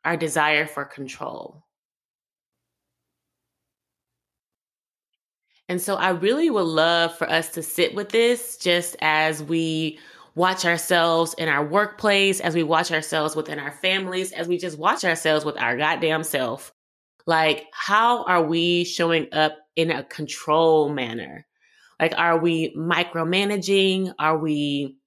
Our 0.06 0.16
desire 0.16 0.68
for 0.68 0.86
control. 0.86 1.64
And 5.70 5.82
so 5.82 5.96
I 5.96 6.10
really 6.10 6.50
would 6.50 6.62
love 6.62 7.18
for 7.18 7.30
us 7.30 7.50
to 7.50 7.64
sit 7.64 7.96
with 7.96 8.10
this 8.10 8.58
just 8.58 8.96
as 9.02 9.42
we 9.42 10.00
watch 10.36 10.66
ourselves 10.66 11.34
in 11.38 11.48
our 11.48 11.66
workplace, 11.66 12.40
as 12.40 12.56
we 12.56 12.64
watch 12.64 12.92
ourselves 12.92 13.36
within 13.36 13.60
our 13.60 13.72
families, 13.72 14.32
as 14.32 14.48
we 14.48 14.58
just 14.58 14.78
watch 14.78 15.06
ourselves 15.06 15.46
with 15.46 15.58
our 15.60 15.78
goddamn 15.78 16.24
self. 16.24 16.74
Like, 17.26 17.68
how 17.72 18.24
are 18.26 18.44
we 18.44 18.84
showing 18.84 19.28
up 19.32 19.58
in 19.76 19.92
a 19.92 20.04
control 20.04 20.90
manner? 20.90 21.46
Like, 22.00 22.14
are 22.18 22.38
we 22.38 22.76
micromanaging? 22.76 24.14
Are 24.20 24.38
we 24.38 24.98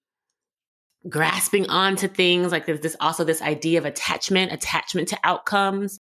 grasping 1.08 1.68
onto 1.68 2.08
things? 2.08 2.52
Like, 2.52 2.64
there's 2.64 2.80
this 2.80 2.96
also 3.00 3.24
this 3.24 3.42
idea 3.42 3.78
of 3.78 3.84
attachment, 3.84 4.52
attachment 4.52 5.08
to 5.08 5.18
outcomes 5.24 5.98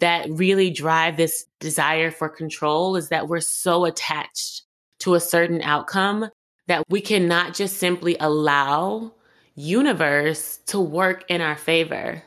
that 0.00 0.28
really 0.30 0.70
drive 0.70 1.16
this 1.16 1.46
desire 1.60 2.10
for 2.10 2.28
control 2.28 2.96
is 2.96 3.08
that 3.08 3.28
we're 3.28 3.40
so 3.40 3.84
attached 3.84 4.62
to 5.00 5.14
a 5.14 5.20
certain 5.20 5.62
outcome 5.62 6.28
that 6.66 6.84
we 6.88 7.00
cannot 7.00 7.54
just 7.54 7.78
simply 7.78 8.16
allow 8.20 9.12
universe 9.54 10.58
to 10.66 10.80
work 10.80 11.24
in 11.28 11.40
our 11.40 11.56
favor, 11.56 12.22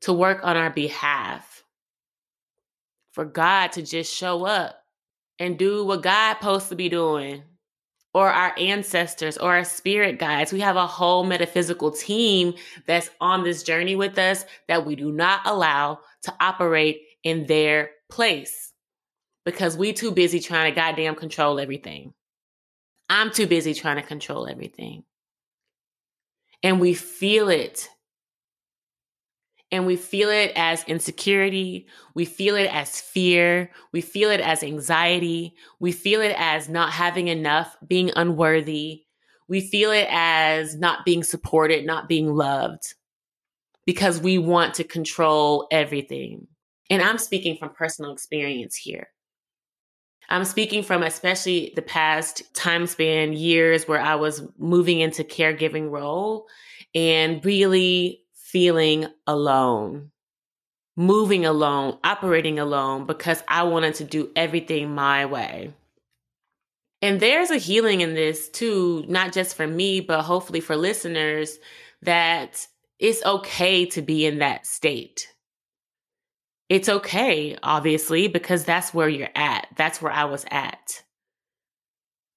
to 0.00 0.12
work 0.12 0.40
on 0.42 0.56
our 0.56 0.70
behalf, 0.70 1.64
for 3.12 3.24
God 3.24 3.72
to 3.72 3.82
just 3.82 4.14
show 4.14 4.44
up 4.44 4.82
and 5.38 5.58
do 5.58 5.84
what 5.84 6.02
God 6.02 6.36
supposed 6.38 6.68
to 6.68 6.74
be 6.74 6.88
doing 6.88 7.42
or 8.16 8.30
our 8.30 8.54
ancestors 8.58 9.36
or 9.36 9.54
our 9.54 9.64
spirit 9.64 10.18
guides. 10.18 10.50
We 10.50 10.60
have 10.60 10.76
a 10.76 10.86
whole 10.86 11.24
metaphysical 11.24 11.90
team 11.90 12.54
that's 12.86 13.10
on 13.20 13.44
this 13.44 13.62
journey 13.62 13.94
with 13.94 14.18
us 14.18 14.46
that 14.68 14.86
we 14.86 14.96
do 14.96 15.12
not 15.12 15.40
allow 15.44 16.00
to 16.26 16.34
operate 16.40 17.00
in 17.24 17.46
their 17.46 17.90
place 18.10 18.72
because 19.44 19.76
we 19.76 19.92
too 19.92 20.10
busy 20.12 20.40
trying 20.40 20.72
to 20.72 20.76
goddamn 20.76 21.14
control 21.14 21.58
everything. 21.58 22.12
I'm 23.08 23.30
too 23.30 23.46
busy 23.46 23.74
trying 23.74 23.96
to 23.96 24.02
control 24.02 24.46
everything. 24.46 25.04
And 26.62 26.80
we 26.80 26.94
feel 26.94 27.48
it 27.48 27.88
and 29.72 29.86
we 29.86 29.96
feel 29.96 30.30
it 30.30 30.52
as 30.54 30.84
insecurity. 30.84 31.86
We 32.14 32.24
feel 32.24 32.56
it 32.56 32.72
as 32.72 33.00
fear. 33.00 33.70
We 33.92 34.00
feel 34.00 34.30
it 34.30 34.40
as 34.40 34.62
anxiety. 34.62 35.54
We 35.80 35.92
feel 35.92 36.20
it 36.20 36.34
as 36.38 36.68
not 36.68 36.92
having 36.92 37.28
enough, 37.28 37.76
being 37.86 38.10
unworthy. 38.14 39.02
We 39.48 39.60
feel 39.60 39.90
it 39.90 40.06
as 40.10 40.76
not 40.76 41.04
being 41.04 41.22
supported, 41.22 41.84
not 41.84 42.08
being 42.08 42.34
loved 42.34 42.94
because 43.86 44.20
we 44.20 44.36
want 44.36 44.74
to 44.74 44.84
control 44.84 45.66
everything. 45.70 46.48
And 46.90 47.00
I'm 47.02 47.18
speaking 47.18 47.56
from 47.56 47.70
personal 47.70 48.12
experience 48.12 48.76
here. 48.76 49.08
I'm 50.28 50.44
speaking 50.44 50.82
from 50.82 51.02
especially 51.02 51.72
the 51.76 51.82
past 51.82 52.42
time 52.52 52.86
span 52.86 53.32
years 53.32 53.86
where 53.86 54.00
I 54.00 54.16
was 54.16 54.42
moving 54.58 54.98
into 54.98 55.22
caregiving 55.22 55.90
role 55.90 56.48
and 56.94 57.44
really 57.44 58.24
feeling 58.34 59.06
alone, 59.26 60.10
moving 60.96 61.46
alone, 61.46 61.98
operating 62.02 62.58
alone 62.58 63.06
because 63.06 63.42
I 63.46 63.62
wanted 63.64 63.94
to 63.96 64.04
do 64.04 64.30
everything 64.34 64.92
my 64.94 65.26
way. 65.26 65.72
And 67.02 67.20
there's 67.20 67.50
a 67.50 67.58
healing 67.58 68.00
in 68.00 68.14
this 68.14 68.48
too, 68.48 69.04
not 69.06 69.32
just 69.32 69.54
for 69.54 69.66
me, 69.66 70.00
but 70.00 70.22
hopefully 70.22 70.60
for 70.60 70.76
listeners 70.76 71.58
that 72.02 72.66
it's 72.98 73.24
okay 73.24 73.86
to 73.86 74.02
be 74.02 74.24
in 74.24 74.38
that 74.38 74.66
state. 74.66 75.28
It's 76.68 76.88
okay, 76.88 77.56
obviously, 77.62 78.26
because 78.28 78.64
that's 78.64 78.92
where 78.92 79.08
you're 79.08 79.28
at. 79.34 79.68
That's 79.76 80.02
where 80.02 80.12
I 80.12 80.24
was 80.24 80.44
at. 80.50 81.02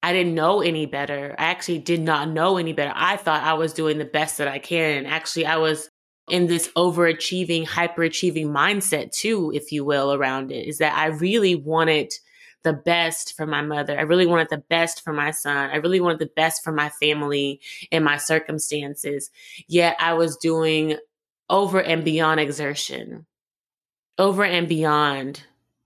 I 0.04 0.14
didn't 0.14 0.36
know 0.36 0.62
any 0.62 0.86
better. 0.86 1.36
I 1.38 1.46
actually 1.46 1.80
did 1.80 2.02
not 2.02 2.30
know 2.30 2.58
any 2.58 2.74
better. 2.74 2.94
I 2.96 3.18
thought 3.18 3.44
I 3.44 3.54
was 3.54 3.74
doing 3.74 3.98
the 3.98 4.06
best 4.06 4.38
that 4.38 4.48
I 4.48 4.60
can. 4.60 5.06
Actually, 5.06 5.46
I 5.46 5.58
was 5.58 5.90
in 6.30 6.48
this 6.48 6.70
overachieving, 6.78 7.66
hyperachieving 7.66 8.48
mindset 8.48 9.12
too, 9.12 9.52
if 9.54 9.72
you 9.72 9.84
will, 9.84 10.14
around 10.14 10.52
it 10.52 10.68
is 10.68 10.78
that 10.78 10.96
I 10.96 11.08
really 11.08 11.56
wanted 11.56 12.14
the 12.64 12.74
best 12.74 13.36
for 13.36 13.46
my 13.46 13.62
mother. 13.62 13.98
I 13.98 14.04
really 14.04 14.26
wanted 14.26 14.50
the 14.50 14.64
best 14.70 15.04
for 15.04 15.14
my 15.14 15.32
son. 15.32 15.70
I 15.70 15.78
really 15.78 16.02
wanted 16.02 16.20
the 16.20 16.32
best 16.36 16.64
for 16.64 16.72
my 16.72 16.90
family 16.90 17.62
and 17.92 18.04
my 18.04 18.18
circumstances. 18.18 19.30
Yet 19.68 19.96
I 20.00 20.14
was 20.14 20.38
doing 20.38 20.98
over 21.50 21.82
and 21.82 22.04
beyond 22.04 22.40
exertion, 22.40 23.26
over 24.18 24.44
and 24.44 24.68
beyond 24.68 25.44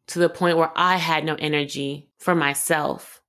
to 0.08 0.20
the 0.20 0.30
point 0.30 0.58
where 0.58 0.72
I 0.76 0.98
had 0.98 1.24
no 1.24 1.36
energy 1.36 2.10
for 2.18 2.36
myself. 2.36 3.22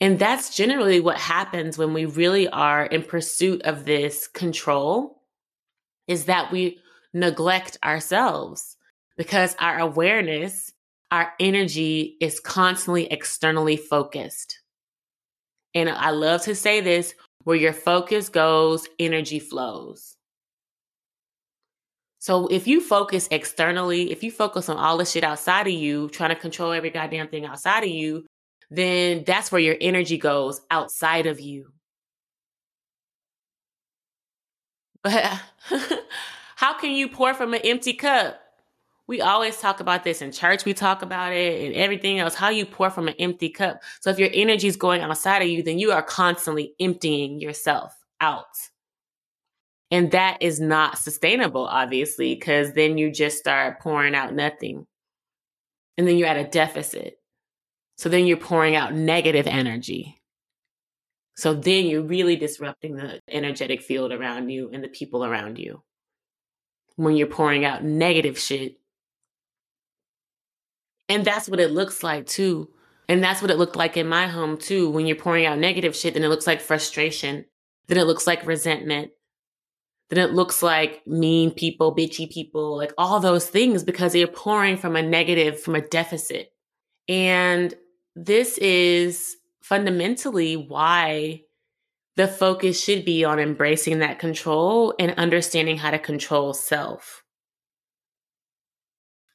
And 0.00 0.18
that's 0.18 0.54
generally 0.54 1.00
what 1.00 1.18
happens 1.18 1.76
when 1.76 1.92
we 1.92 2.06
really 2.06 2.48
are 2.48 2.86
in 2.86 3.02
pursuit 3.02 3.62
of 3.62 3.84
this 3.84 4.28
control 4.28 5.22
is 6.06 6.24
that 6.24 6.50
we 6.50 6.78
neglect 7.12 7.76
ourselves 7.84 8.76
because 9.16 9.54
our 9.58 9.78
awareness, 9.78 10.72
our 11.10 11.32
energy 11.40 12.16
is 12.20 12.40
constantly 12.40 13.06
externally 13.06 13.76
focused. 13.76 14.60
And 15.74 15.88
I 15.88 16.10
love 16.10 16.42
to 16.42 16.54
say 16.54 16.80
this 16.80 17.14
where 17.44 17.56
your 17.56 17.72
focus 17.72 18.28
goes, 18.28 18.86
energy 18.98 19.38
flows. 19.38 20.16
So 22.18 22.48
if 22.48 22.66
you 22.66 22.80
focus 22.82 23.28
externally, 23.30 24.12
if 24.12 24.22
you 24.22 24.30
focus 24.30 24.68
on 24.68 24.76
all 24.76 24.98
the 24.98 25.06
shit 25.06 25.24
outside 25.24 25.66
of 25.66 25.72
you, 25.72 26.10
trying 26.10 26.28
to 26.30 26.36
control 26.36 26.72
every 26.72 26.90
goddamn 26.90 27.28
thing 27.28 27.46
outside 27.46 27.82
of 27.82 27.88
you, 27.88 28.26
then 28.70 29.24
that's 29.26 29.50
where 29.50 29.60
your 29.60 29.76
energy 29.80 30.18
goes 30.18 30.60
outside 30.70 31.26
of 31.26 31.40
you. 31.40 31.72
But 35.02 35.40
how 36.56 36.78
can 36.78 36.92
you 36.92 37.08
pour 37.08 37.32
from 37.32 37.54
an 37.54 37.62
empty 37.64 37.94
cup? 37.94 38.38
We 39.10 39.20
always 39.20 39.56
talk 39.56 39.80
about 39.80 40.04
this 40.04 40.22
in 40.22 40.30
church. 40.30 40.64
We 40.64 40.72
talk 40.72 41.02
about 41.02 41.32
it 41.32 41.66
and 41.66 41.74
everything 41.74 42.20
else. 42.20 42.36
How 42.36 42.48
you 42.48 42.64
pour 42.64 42.90
from 42.90 43.08
an 43.08 43.16
empty 43.18 43.48
cup. 43.48 43.82
So 44.00 44.10
if 44.10 44.20
your 44.20 44.28
energy 44.32 44.68
is 44.68 44.76
going 44.76 45.00
outside 45.00 45.42
of 45.42 45.48
you, 45.48 45.64
then 45.64 45.80
you 45.80 45.90
are 45.90 46.00
constantly 46.00 46.74
emptying 46.78 47.40
yourself 47.40 47.92
out. 48.20 48.44
And 49.90 50.12
that 50.12 50.40
is 50.40 50.60
not 50.60 50.96
sustainable, 50.96 51.66
obviously, 51.66 52.36
because 52.36 52.74
then 52.74 52.98
you 52.98 53.10
just 53.10 53.38
start 53.38 53.80
pouring 53.80 54.14
out 54.14 54.32
nothing. 54.32 54.86
And 55.98 56.06
then 56.06 56.16
you're 56.16 56.28
at 56.28 56.36
a 56.36 56.48
deficit. 56.48 57.18
So 57.98 58.08
then 58.08 58.28
you're 58.28 58.36
pouring 58.36 58.76
out 58.76 58.94
negative 58.94 59.48
energy. 59.48 60.22
So 61.34 61.52
then 61.52 61.86
you're 61.86 62.02
really 62.02 62.36
disrupting 62.36 62.94
the 62.94 63.18
energetic 63.28 63.82
field 63.82 64.12
around 64.12 64.50
you 64.50 64.70
and 64.72 64.84
the 64.84 64.88
people 64.88 65.24
around 65.24 65.58
you. 65.58 65.82
When 66.94 67.16
you're 67.16 67.26
pouring 67.26 67.64
out 67.64 67.82
negative 67.82 68.38
shit. 68.38 68.76
And 71.10 71.24
that's 71.24 71.48
what 71.48 71.60
it 71.60 71.72
looks 71.72 72.04
like 72.04 72.26
too. 72.26 72.70
And 73.08 73.22
that's 73.22 73.42
what 73.42 73.50
it 73.50 73.58
looked 73.58 73.74
like 73.74 73.96
in 73.96 74.08
my 74.08 74.28
home 74.28 74.56
too. 74.56 74.88
When 74.88 75.06
you're 75.06 75.16
pouring 75.16 75.44
out 75.44 75.58
negative 75.58 75.96
shit, 75.96 76.14
then 76.14 76.22
it 76.22 76.28
looks 76.28 76.46
like 76.46 76.60
frustration. 76.60 77.44
Then 77.88 77.98
it 77.98 78.06
looks 78.06 78.28
like 78.28 78.46
resentment. 78.46 79.10
Then 80.08 80.20
it 80.20 80.32
looks 80.32 80.62
like 80.62 81.04
mean 81.08 81.50
people, 81.50 81.94
bitchy 81.94 82.30
people, 82.30 82.76
like 82.76 82.92
all 82.96 83.18
those 83.18 83.48
things 83.48 83.82
because 83.82 84.14
you're 84.14 84.28
pouring 84.28 84.76
from 84.76 84.94
a 84.94 85.02
negative, 85.02 85.60
from 85.60 85.74
a 85.74 85.80
deficit. 85.80 86.52
And 87.08 87.74
this 88.14 88.56
is 88.58 89.36
fundamentally 89.60 90.56
why 90.56 91.42
the 92.14 92.28
focus 92.28 92.82
should 92.82 93.04
be 93.04 93.24
on 93.24 93.40
embracing 93.40 93.98
that 93.98 94.20
control 94.20 94.94
and 95.00 95.12
understanding 95.16 95.76
how 95.76 95.90
to 95.90 95.98
control 95.98 96.54
self. 96.54 97.24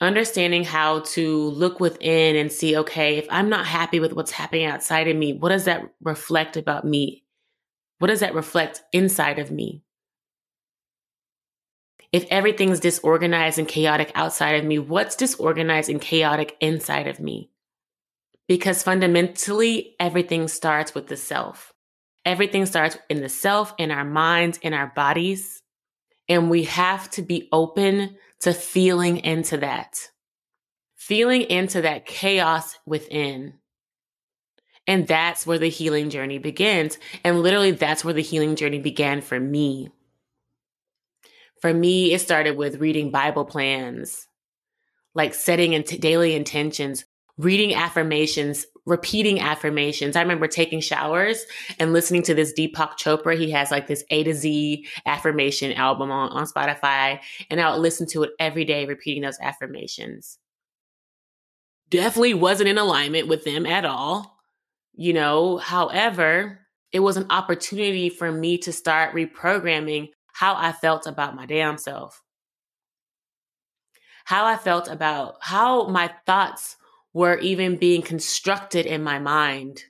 Understanding 0.02 0.64
how 0.64 1.00
to 1.00 1.50
look 1.50 1.80
within 1.80 2.36
and 2.36 2.52
see, 2.52 2.78
okay, 2.78 3.18
if 3.18 3.28
I'm 3.30 3.50
not 3.50 3.66
happy 3.66 4.00
with 4.00 4.14
what's 4.14 4.32
happening 4.32 4.66
outside 4.66 5.08
of 5.08 5.16
me, 5.16 5.34
what 5.34 5.50
does 5.50 5.66
that 5.66 5.90
reflect 6.02 6.58
about 6.58 6.86
me? 6.86 7.24
What 8.00 8.08
does 8.08 8.20
that 8.20 8.36
reflect 8.36 8.84
inside 8.92 9.40
of 9.40 9.52
me? 9.52 9.84
If 12.12 12.26
everything's 12.30 12.80
disorganized 12.80 13.58
and 13.58 13.68
chaotic 13.68 14.12
outside 14.16 14.56
of 14.56 14.66
me, 14.66 14.80
what's 14.80 15.16
disorganized 15.16 15.90
and 15.90 16.02
chaotic 16.02 16.58
inside 16.60 17.08
of 17.08 17.20
me? 17.20 17.50
because 18.48 18.84
fundamentally 18.84 19.96
everything 20.00 20.48
starts 20.48 20.94
with 20.94 21.08
the 21.08 21.18
self. 21.18 21.74
Everything 22.24 22.66
starts 22.66 22.98
in 23.10 23.22
the 23.22 23.30
self, 23.30 23.74
in 23.78 23.92
our 23.92 24.06
minds, 24.06 24.58
in 24.60 24.74
our 24.74 24.92
bodies. 24.96 25.62
And 26.28 26.50
we 26.50 26.64
have 26.64 27.10
to 27.12 27.22
be 27.22 27.48
open 27.52 28.18
to 28.42 28.54
feeling 28.54 29.18
into 29.18 29.58
that, 29.58 30.10
feeling 30.96 31.42
into 31.44 31.82
that 31.82 32.06
chaos 32.06 32.78
within. 32.86 33.54
And 34.88 35.08
that's 35.08 35.48
where 35.48 35.58
the 35.58 35.70
healing 35.70 36.10
journey 36.10 36.38
begins. 36.38 37.00
And 37.24 37.42
literally, 37.42 37.72
that's 37.72 38.06
where 38.06 38.14
the 38.14 38.22
healing 38.22 38.56
journey 38.56 38.80
began 38.80 39.22
for 39.22 39.40
me. 39.40 39.90
For 41.62 41.74
me, 41.74 42.14
it 42.14 42.22
started 42.22 42.58
with 42.58 42.80
reading 42.80 43.10
Bible 43.10 43.46
plans, 43.46 44.28
like 45.16 45.34
setting 45.34 45.74
into 45.74 45.98
daily 45.98 46.36
intentions, 46.36 47.06
reading 47.38 47.74
affirmations, 47.74 48.68
repeating 48.86 49.40
affirmations. 49.40 50.16
I 50.16 50.22
remember 50.22 50.48
taking 50.48 50.80
showers 50.80 51.46
and 51.80 51.94
listening 51.94 52.24
to 52.24 52.34
this 52.34 52.54
Deepak 52.54 52.98
Chopra. 52.98 53.38
He 53.38 53.52
has 53.52 53.72
like 53.72 53.88
this 53.88 54.04
A 54.12 54.24
to 54.24 54.34
Z 54.34 54.88
affirmation 55.06 55.72
album 55.74 56.12
on, 56.12 56.30
on 56.32 56.46
Spotify, 56.46 57.20
and 57.50 57.60
I 57.60 57.72
would 57.72 57.82
listen 57.82 58.08
to 58.10 58.24
it 58.24 58.32
every 58.40 58.66
day, 58.66 58.86
repeating 58.86 59.24
those 59.24 59.40
affirmations. 59.40 60.38
Definitely 61.90 62.36
wasn't 62.36 62.70
in 62.70 62.78
alignment 62.78 63.28
with 63.28 63.44
them 63.44 63.66
at 63.66 63.86
all, 63.86 64.40
you 64.94 65.14
know. 65.14 65.58
However, 65.58 66.60
it 66.92 67.00
was 67.00 67.18
an 67.18 67.28
opportunity 67.30 68.10
for 68.10 68.32
me 68.32 68.58
to 68.60 68.72
start 68.72 69.14
reprogramming 69.14 70.10
how 70.34 70.56
I 70.56 70.72
felt 70.72 71.08
about 71.08 71.36
my 71.36 71.46
damn 71.46 71.78
self. 71.78 72.22
How 74.26 74.46
I 74.46 74.58
felt 74.58 74.88
about 74.88 75.36
how 75.42 75.88
my 75.88 76.12
thoughts 76.26 76.78
were 77.16 77.38
even 77.38 77.78
being 77.78 78.02
constructed 78.02 78.86
in 78.86 79.02
my 79.02 79.18
mind. 79.18 79.82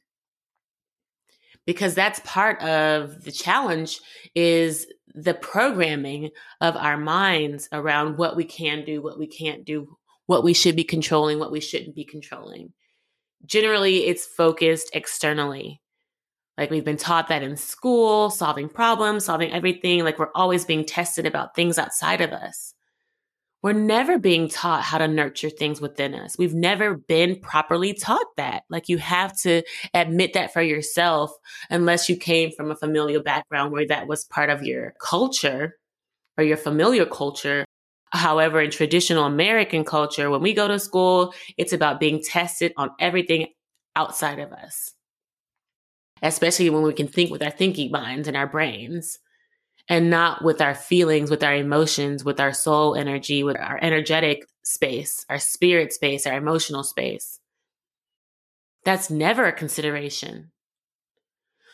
Because 1.66 1.96
that's 1.96 2.22
part 2.24 2.62
of 2.62 3.24
the 3.24 3.32
challenge 3.32 4.00
is 4.36 4.86
the 5.16 5.34
programming 5.34 6.30
of 6.62 6.78
our 6.78 6.98
minds 6.98 7.68
around 7.72 8.18
what 8.18 8.36
we 8.36 8.44
can 8.44 8.86
do 8.86 9.02
what 9.02 9.18
we 9.18 9.26
can't 9.26 9.66
do 9.66 9.98
what 10.28 10.44
we 10.44 10.54
should 10.54 10.76
be 10.76 10.84
controlling 10.84 11.40
what 11.40 11.52
we 11.52 11.62
shouldn't 11.62 11.96
be 11.96 12.04
controlling. 12.04 12.74
Generally 13.46 14.06
it's 14.06 14.26
focused 14.26 14.92
externally. 14.94 15.82
Like 16.58 16.70
we've 16.70 16.86
been 16.86 16.98
taught 16.98 17.30
that 17.30 17.42
in 17.42 17.58
school 17.58 18.30
solving 18.30 18.70
problems 18.70 19.26
solving 19.26 19.52
everything 19.52 20.04
like 20.04 20.20
we're 20.20 20.30
always 20.36 20.64
being 20.64 20.86
tested 20.86 21.26
about 21.26 21.56
things 21.56 21.80
outside 21.80 22.22
of 22.22 22.32
us 22.32 22.75
we're 23.66 23.74
never 23.74 24.20
being 24.20 24.48
taught 24.48 24.84
how 24.84 25.00
to 25.00 25.08
nurture 25.08 25.50
things 25.50 25.82
within 25.82 26.14
us. 26.14 26.38
We've 26.38 26.54
never 26.54 26.98
been 26.98 27.40
properly 27.40 27.96
taught 27.96 28.28
that. 28.38 28.62
Like 28.70 28.90
you 28.90 29.00
have 29.00 29.36
to 29.40 29.64
admit 29.92 30.34
that 30.34 30.54
for 30.54 30.62
yourself, 30.62 31.32
unless 31.72 32.08
you 32.08 32.16
came 32.16 32.52
from 32.52 32.70
a 32.70 32.76
familial 32.76 33.24
background 33.24 33.72
where 33.72 33.88
that 33.88 34.06
was 34.06 34.24
part 34.26 34.52
of 34.52 34.62
your 34.62 34.94
culture 35.02 35.78
or 36.38 36.44
your 36.44 36.58
familiar 36.58 37.08
culture. 37.08 37.66
However, 38.12 38.62
in 38.62 38.70
traditional 38.70 39.24
American 39.24 39.84
culture, 39.84 40.30
when 40.30 40.44
we 40.44 40.54
go 40.54 40.68
to 40.68 40.78
school, 40.78 41.34
it's 41.58 41.74
about 41.74 42.00
being 42.00 42.22
tested 42.22 42.72
on 42.78 42.92
everything 43.00 43.48
outside 43.96 44.38
of 44.38 44.54
us, 44.54 44.94
especially 46.22 46.70
when 46.70 46.84
we 46.84 46.94
can 46.94 47.08
think 47.08 47.32
with 47.32 47.42
our 47.42 47.50
thinking 47.50 47.90
minds 47.90 48.28
and 48.28 48.38
our 48.38 48.46
brains 48.46 49.18
and 49.88 50.10
not 50.10 50.44
with 50.44 50.62
our 50.62 50.76
feelings, 50.76 51.30
with 51.30 51.44
our 51.44 51.56
emotions, 51.56 52.26
with 52.26 52.40
our 52.40 52.54
soul 52.54 52.96
energy, 52.96 53.44
with 53.44 53.58
our 53.58 53.80
energetic 53.82 54.48
space, 54.64 55.26
our 55.30 55.40
spirit 55.40 55.94
space, 55.94 56.26
our 56.26 56.36
emotional 56.36 56.84
space. 56.84 57.40
That's 58.84 59.10
never 59.10 59.46
a 59.46 59.52
consideration. 59.52 60.52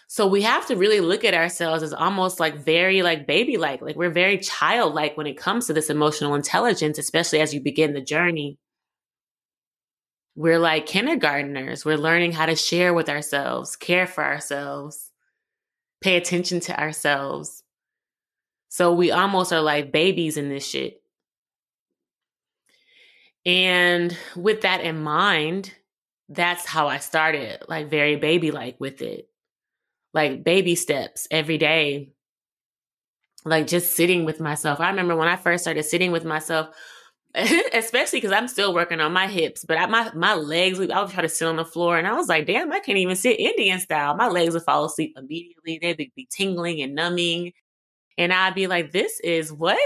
So 0.07 0.27
we 0.27 0.41
have 0.41 0.67
to 0.67 0.75
really 0.75 0.99
look 0.99 1.23
at 1.23 1.33
ourselves 1.33 1.83
as 1.83 1.93
almost 1.93 2.37
like 2.37 2.55
very 2.55 3.01
like 3.01 3.25
baby 3.25 3.55
like, 3.55 3.81
like 3.81 3.95
we're 3.95 4.09
very 4.09 4.37
childlike 4.37 5.15
when 5.15 5.27
it 5.27 5.37
comes 5.37 5.67
to 5.67 5.73
this 5.73 5.89
emotional 5.89 6.35
intelligence, 6.35 6.97
especially 6.97 7.39
as 7.39 7.53
you 7.53 7.61
begin 7.61 7.93
the 7.93 8.01
journey. 8.01 8.57
We're 10.35 10.59
like 10.59 10.85
kindergarteners. 10.85 11.85
We're 11.85 11.97
learning 11.97 12.33
how 12.33 12.45
to 12.45 12.55
share 12.57 12.93
with 12.93 13.07
ourselves, 13.07 13.77
care 13.77 14.07
for 14.07 14.23
ourselves, 14.23 15.11
pay 16.01 16.17
attention 16.17 16.59
to 16.61 16.77
ourselves 16.77 17.63
so 18.71 18.93
we 18.93 19.11
almost 19.11 19.51
are 19.51 19.59
like 19.61 19.91
babies 19.91 20.37
in 20.37 20.47
this 20.47 20.65
shit. 20.65 21.01
And 23.45 24.17
with 24.33 24.61
that 24.61 24.79
in 24.79 25.03
mind, 25.03 25.73
that's 26.29 26.65
how 26.65 26.87
I 26.87 26.99
started, 26.99 27.63
like 27.67 27.89
very 27.89 28.15
baby 28.15 28.49
like 28.51 28.79
with 28.79 29.01
it. 29.01 29.27
Like 30.13 30.45
baby 30.45 30.75
steps 30.75 31.27
every 31.29 31.57
day. 31.57 32.13
Like 33.43 33.67
just 33.67 33.93
sitting 33.93 34.23
with 34.23 34.39
myself. 34.39 34.79
I 34.79 34.89
remember 34.89 35.17
when 35.17 35.27
I 35.27 35.35
first 35.35 35.65
started 35.65 35.83
sitting 35.83 36.13
with 36.13 36.23
myself, 36.23 36.73
especially 37.35 38.21
because 38.21 38.31
I'm 38.31 38.47
still 38.47 38.73
working 38.73 39.01
on 39.01 39.11
my 39.11 39.27
hips, 39.27 39.65
but 39.65 39.77
I, 39.79 39.85
my 39.87 40.11
my 40.13 40.35
legs, 40.35 40.79
I 40.79 41.01
would 41.01 41.11
try 41.11 41.23
to 41.23 41.29
sit 41.29 41.47
on 41.47 41.57
the 41.57 41.65
floor, 41.65 41.97
and 41.97 42.07
I 42.07 42.13
was 42.13 42.29
like, 42.29 42.45
"Damn, 42.45 42.71
I 42.71 42.79
can't 42.79 42.97
even 42.97 43.15
sit 43.15 43.39
Indian 43.39 43.79
style." 43.79 44.15
My 44.15 44.27
legs 44.27 44.53
would 44.53 44.63
fall 44.63 44.85
asleep 44.85 45.13
immediately; 45.17 45.79
they'd 45.81 45.97
be 46.15 46.27
tingling 46.29 46.81
and 46.81 46.93
numbing, 46.95 47.53
and 48.21 48.31
I'd 48.31 48.53
be 48.53 48.67
like, 48.67 48.91
this 48.91 49.19
is 49.21 49.51
what? 49.51 49.79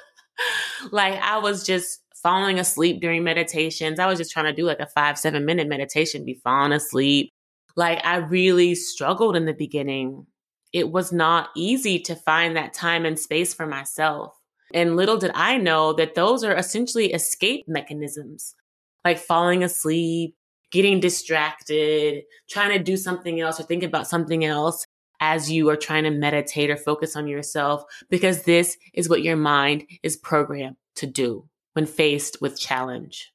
like 0.90 1.14
I 1.14 1.38
was 1.38 1.64
just 1.64 2.00
falling 2.12 2.58
asleep 2.58 3.00
during 3.00 3.22
meditations. 3.22 4.00
I 4.00 4.06
was 4.06 4.18
just 4.18 4.32
trying 4.32 4.46
to 4.46 4.52
do 4.52 4.64
like 4.64 4.80
a 4.80 4.86
five, 4.86 5.16
seven 5.16 5.44
minute 5.44 5.68
meditation, 5.68 6.24
be 6.24 6.40
falling 6.42 6.72
asleep. 6.72 7.32
Like 7.76 8.04
I 8.04 8.16
really 8.16 8.74
struggled 8.74 9.36
in 9.36 9.46
the 9.46 9.54
beginning. 9.54 10.26
It 10.72 10.90
was 10.90 11.12
not 11.12 11.50
easy 11.54 12.00
to 12.00 12.16
find 12.16 12.56
that 12.56 12.74
time 12.74 13.06
and 13.06 13.16
space 13.16 13.54
for 13.54 13.64
myself. 13.64 14.36
And 14.74 14.96
little 14.96 15.16
did 15.16 15.30
I 15.32 15.56
know 15.56 15.92
that 15.92 16.16
those 16.16 16.42
are 16.42 16.56
essentially 16.56 17.12
escape 17.12 17.68
mechanisms, 17.68 18.56
like 19.04 19.18
falling 19.18 19.62
asleep, 19.62 20.34
getting 20.72 20.98
distracted, 20.98 22.24
trying 22.50 22.76
to 22.76 22.82
do 22.82 22.96
something 22.96 23.40
else 23.40 23.60
or 23.60 23.62
think 23.62 23.84
about 23.84 24.08
something 24.08 24.44
else 24.44 24.84
as 25.20 25.50
you 25.50 25.68
are 25.68 25.76
trying 25.76 26.04
to 26.04 26.10
meditate 26.10 26.70
or 26.70 26.76
focus 26.76 27.16
on 27.16 27.26
yourself, 27.26 27.84
because 28.10 28.42
this 28.42 28.76
is 28.92 29.08
what 29.08 29.22
your 29.22 29.36
mind 29.36 29.84
is 30.02 30.16
programmed 30.16 30.76
to 30.96 31.06
do 31.06 31.48
when 31.74 31.86
faced 31.86 32.40
with 32.40 32.58
challenge. 32.58 33.32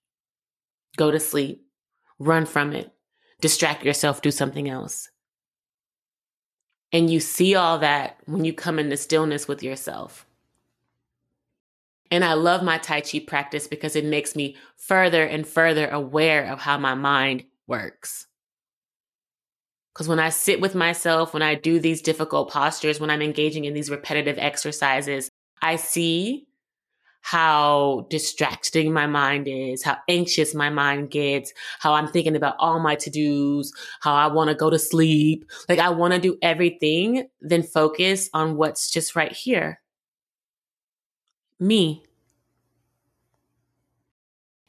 Go 0.97 1.11
to 1.11 1.19
sleep, 1.19 1.63
run 2.19 2.45
from 2.45 2.73
it, 2.73 2.91
distract 3.39 3.83
yourself, 3.83 4.21
do 4.21 4.31
something 4.31 4.69
else. 4.69 5.09
And 6.91 7.09
you 7.09 7.19
see 7.19 7.55
all 7.55 7.79
that 7.79 8.17
when 8.25 8.43
you 8.43 8.53
come 8.53 8.77
into 8.77 8.97
stillness 8.97 9.47
with 9.47 9.63
yourself. 9.63 10.25
And 12.09 12.25
I 12.25 12.33
love 12.33 12.61
my 12.61 12.77
Tai 12.77 13.01
Chi 13.01 13.19
practice 13.19 13.67
because 13.67 13.95
it 13.95 14.03
makes 14.03 14.35
me 14.35 14.57
further 14.75 15.23
and 15.23 15.47
further 15.47 15.87
aware 15.87 16.45
of 16.45 16.59
how 16.59 16.77
my 16.77 16.93
mind 16.93 17.45
works. 17.67 18.27
Because 19.93 20.07
when 20.07 20.19
I 20.19 20.29
sit 20.29 20.61
with 20.61 20.73
myself, 20.73 21.33
when 21.33 21.43
I 21.43 21.55
do 21.55 21.79
these 21.79 22.01
difficult 22.01 22.49
postures, 22.49 22.99
when 22.99 23.09
I'm 23.09 23.21
engaging 23.21 23.65
in 23.65 23.73
these 23.73 23.89
repetitive 23.89 24.37
exercises, 24.37 25.29
I 25.61 25.75
see 25.75 26.47
how 27.21 28.07
distracting 28.09 28.91
my 28.91 29.05
mind 29.05 29.47
is, 29.47 29.83
how 29.83 29.97
anxious 30.07 30.55
my 30.55 30.69
mind 30.69 31.11
gets, 31.11 31.53
how 31.79 31.93
I'm 31.93 32.07
thinking 32.07 32.35
about 32.35 32.55
all 32.57 32.79
my 32.79 32.95
to 32.95 33.09
dos, 33.09 33.71
how 34.01 34.15
I 34.15 34.27
want 34.27 34.49
to 34.49 34.55
go 34.55 34.69
to 34.69 34.79
sleep. 34.79 35.45
Like 35.69 35.79
I 35.79 35.89
want 35.89 36.13
to 36.13 36.19
do 36.19 36.37
everything, 36.41 37.27
then 37.41 37.61
focus 37.61 38.29
on 38.33 38.55
what's 38.55 38.89
just 38.89 39.15
right 39.15 39.31
here. 39.31 39.81
Me. 41.59 42.03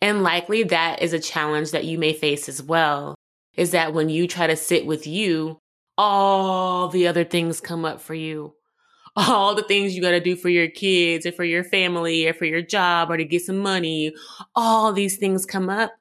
And 0.03 0.23
likely 0.23 0.65
that 0.65 1.01
is 1.01 1.13
a 1.13 1.21
challenge 1.21 1.71
that 1.71 1.85
you 1.85 1.97
may 1.97 2.13
face 2.13 2.49
as 2.49 2.63
well 2.63 3.15
is 3.57 3.73
that 3.73 3.93
when 3.93 4.09
you 4.09 4.27
try 4.27 4.47
to 4.47 4.57
sit 4.57 4.87
with 4.87 5.07
you, 5.07 5.59
all 5.99 6.89
the 6.89 7.07
other 7.07 7.25
things 7.25 7.61
come 7.61 7.85
up 7.85 8.01
for 8.01 8.15
you. 8.15 8.55
All 9.15 9.55
the 9.55 9.63
things 9.63 9.95
you 9.95 10.01
got 10.01 10.13
to 10.13 10.21
do 10.21 10.37
for 10.37 10.49
your 10.49 10.71
kids 10.71 11.27
or 11.27 11.33
for 11.33 11.45
your 11.45 11.65
family 11.65 12.27
or 12.27 12.33
for 12.33 12.47
your 12.47 12.63
job 12.63 13.11
or 13.11 13.19
to 13.19 13.27
get 13.27 13.43
some 13.43 13.59
money. 13.59 14.15
All 14.57 14.91
these 14.91 15.19
things 15.19 15.45
come 15.45 15.69
up 15.69 15.93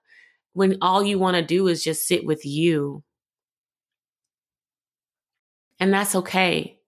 when 0.54 0.78
all 0.82 1.04
you 1.04 1.20
want 1.20 1.36
to 1.36 1.44
do 1.44 1.68
is 1.68 1.84
just 1.84 2.08
sit 2.08 2.26
with 2.26 2.46
you. 2.46 3.04
And 5.78 5.94
that's 5.94 6.16
okay. 6.16 6.80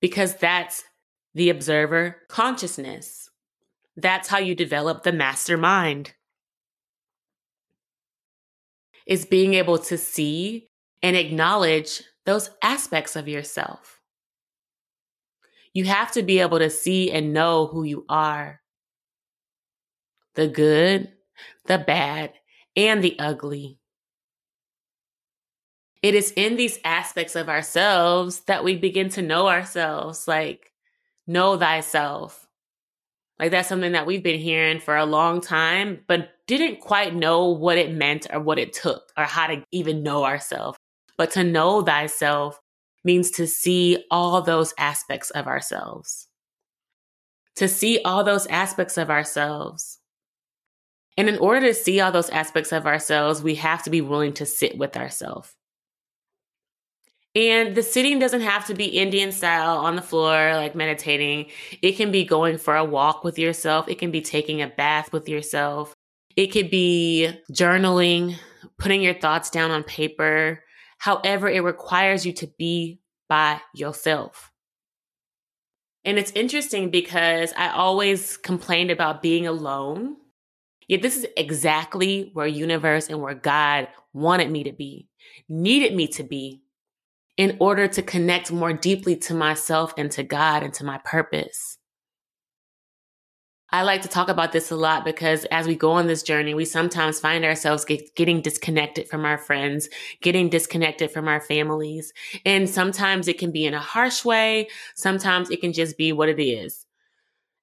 Because 0.00 0.36
that's 0.36 0.82
the 1.34 1.50
observer 1.50 2.16
consciousness. 2.28 3.28
That's 3.94 4.28
how 4.28 4.38
you 4.38 4.54
develop 4.54 5.02
the 5.02 5.12
mastermind 5.12 6.14
is 9.06 9.24
being 9.24 9.54
able 9.54 9.78
to 9.78 9.98
see 9.98 10.68
and 11.02 11.16
acknowledge 11.16 12.02
those 12.24 12.50
aspects 12.62 13.16
of 13.16 13.28
yourself. 13.28 14.00
You 15.72 15.84
have 15.84 16.12
to 16.12 16.22
be 16.22 16.38
able 16.38 16.60
to 16.60 16.70
see 16.70 17.10
and 17.10 17.32
know 17.32 17.66
who 17.66 17.84
you 17.84 18.04
are 18.08 18.60
the 20.34 20.48
good, 20.48 21.12
the 21.66 21.78
bad, 21.78 22.32
and 22.76 23.02
the 23.02 23.16
ugly. 23.18 23.78
It 26.02 26.14
is 26.14 26.32
in 26.36 26.56
these 26.56 26.78
aspects 26.84 27.36
of 27.36 27.48
ourselves 27.48 28.40
that 28.40 28.64
we 28.64 28.76
begin 28.76 29.08
to 29.10 29.22
know 29.22 29.48
ourselves, 29.48 30.26
like, 30.26 30.72
know 31.26 31.56
thyself, 31.56 32.43
like 33.38 33.50
that's 33.50 33.68
something 33.68 33.92
that 33.92 34.06
we've 34.06 34.22
been 34.22 34.38
hearing 34.38 34.80
for 34.80 34.96
a 34.96 35.06
long 35.06 35.40
time, 35.40 36.00
but 36.06 36.30
didn't 36.46 36.80
quite 36.80 37.14
know 37.14 37.48
what 37.48 37.78
it 37.78 37.92
meant 37.92 38.26
or 38.32 38.40
what 38.40 38.58
it 38.58 38.72
took 38.72 39.12
or 39.16 39.24
how 39.24 39.48
to 39.48 39.64
even 39.72 40.02
know 40.02 40.24
ourselves. 40.24 40.78
But 41.16 41.32
to 41.32 41.44
know 41.44 41.82
thyself 41.82 42.60
means 43.04 43.30
to 43.32 43.46
see 43.46 44.04
all 44.10 44.40
those 44.40 44.72
aspects 44.78 45.30
of 45.30 45.46
ourselves. 45.46 46.28
To 47.56 47.68
see 47.68 48.00
all 48.04 48.24
those 48.24 48.46
aspects 48.46 48.96
of 48.98 49.10
ourselves. 49.10 49.98
And 51.16 51.28
in 51.28 51.38
order 51.38 51.60
to 51.66 51.74
see 51.74 52.00
all 52.00 52.10
those 52.10 52.30
aspects 52.30 52.72
of 52.72 52.86
ourselves, 52.86 53.42
we 53.42 53.54
have 53.56 53.82
to 53.84 53.90
be 53.90 54.00
willing 54.00 54.32
to 54.34 54.46
sit 54.46 54.76
with 54.76 54.96
ourselves. 54.96 55.54
And 57.34 57.74
the 57.74 57.82
sitting 57.82 58.20
doesn't 58.20 58.42
have 58.42 58.66
to 58.66 58.74
be 58.74 58.84
Indian 58.84 59.32
style 59.32 59.78
on 59.78 59.96
the 59.96 60.02
floor, 60.02 60.54
like 60.54 60.76
meditating. 60.76 61.46
It 61.82 61.92
can 61.92 62.12
be 62.12 62.24
going 62.24 62.58
for 62.58 62.76
a 62.76 62.84
walk 62.84 63.24
with 63.24 63.38
yourself. 63.38 63.88
It 63.88 63.98
can 63.98 64.12
be 64.12 64.20
taking 64.20 64.62
a 64.62 64.68
bath 64.68 65.12
with 65.12 65.28
yourself. 65.28 65.92
It 66.36 66.48
could 66.48 66.70
be 66.70 67.32
journaling, 67.52 68.36
putting 68.78 69.02
your 69.02 69.14
thoughts 69.14 69.50
down 69.50 69.72
on 69.72 69.82
paper. 69.82 70.62
However, 70.98 71.48
it 71.48 71.60
requires 71.60 72.24
you 72.24 72.32
to 72.34 72.46
be 72.56 73.00
by 73.28 73.60
yourself. 73.74 74.52
And 76.04 76.18
it's 76.18 76.32
interesting 76.32 76.90
because 76.90 77.52
I 77.56 77.70
always 77.70 78.36
complained 78.36 78.90
about 78.90 79.22
being 79.22 79.46
alone. 79.46 80.16
Yet 80.86 81.02
this 81.02 81.16
is 81.16 81.26
exactly 81.36 82.30
where 82.34 82.46
universe 82.46 83.08
and 83.08 83.20
where 83.20 83.34
God 83.34 83.88
wanted 84.12 84.50
me 84.50 84.64
to 84.64 84.72
be, 84.72 85.08
needed 85.48 85.94
me 85.94 86.08
to 86.08 86.22
be 86.22 86.63
in 87.36 87.56
order 87.60 87.88
to 87.88 88.02
connect 88.02 88.52
more 88.52 88.72
deeply 88.72 89.16
to 89.16 89.34
myself 89.34 89.92
and 89.96 90.10
to 90.12 90.22
God 90.22 90.62
and 90.62 90.72
to 90.74 90.84
my 90.84 90.98
purpose. 90.98 91.78
I 93.70 93.82
like 93.82 94.02
to 94.02 94.08
talk 94.08 94.28
about 94.28 94.52
this 94.52 94.70
a 94.70 94.76
lot 94.76 95.04
because 95.04 95.46
as 95.46 95.66
we 95.66 95.74
go 95.74 95.90
on 95.92 96.06
this 96.06 96.22
journey, 96.22 96.54
we 96.54 96.64
sometimes 96.64 97.18
find 97.18 97.44
ourselves 97.44 97.84
get, 97.84 98.14
getting 98.14 98.40
disconnected 98.40 99.08
from 99.08 99.24
our 99.24 99.36
friends, 99.36 99.88
getting 100.22 100.48
disconnected 100.48 101.10
from 101.10 101.26
our 101.26 101.40
families. 101.40 102.12
And 102.46 102.70
sometimes 102.70 103.26
it 103.26 103.36
can 103.36 103.50
be 103.50 103.66
in 103.66 103.74
a 103.74 103.80
harsh 103.80 104.24
way. 104.24 104.68
Sometimes 104.94 105.50
it 105.50 105.60
can 105.60 105.72
just 105.72 105.98
be 105.98 106.12
what 106.12 106.28
it 106.28 106.40
is. 106.40 106.86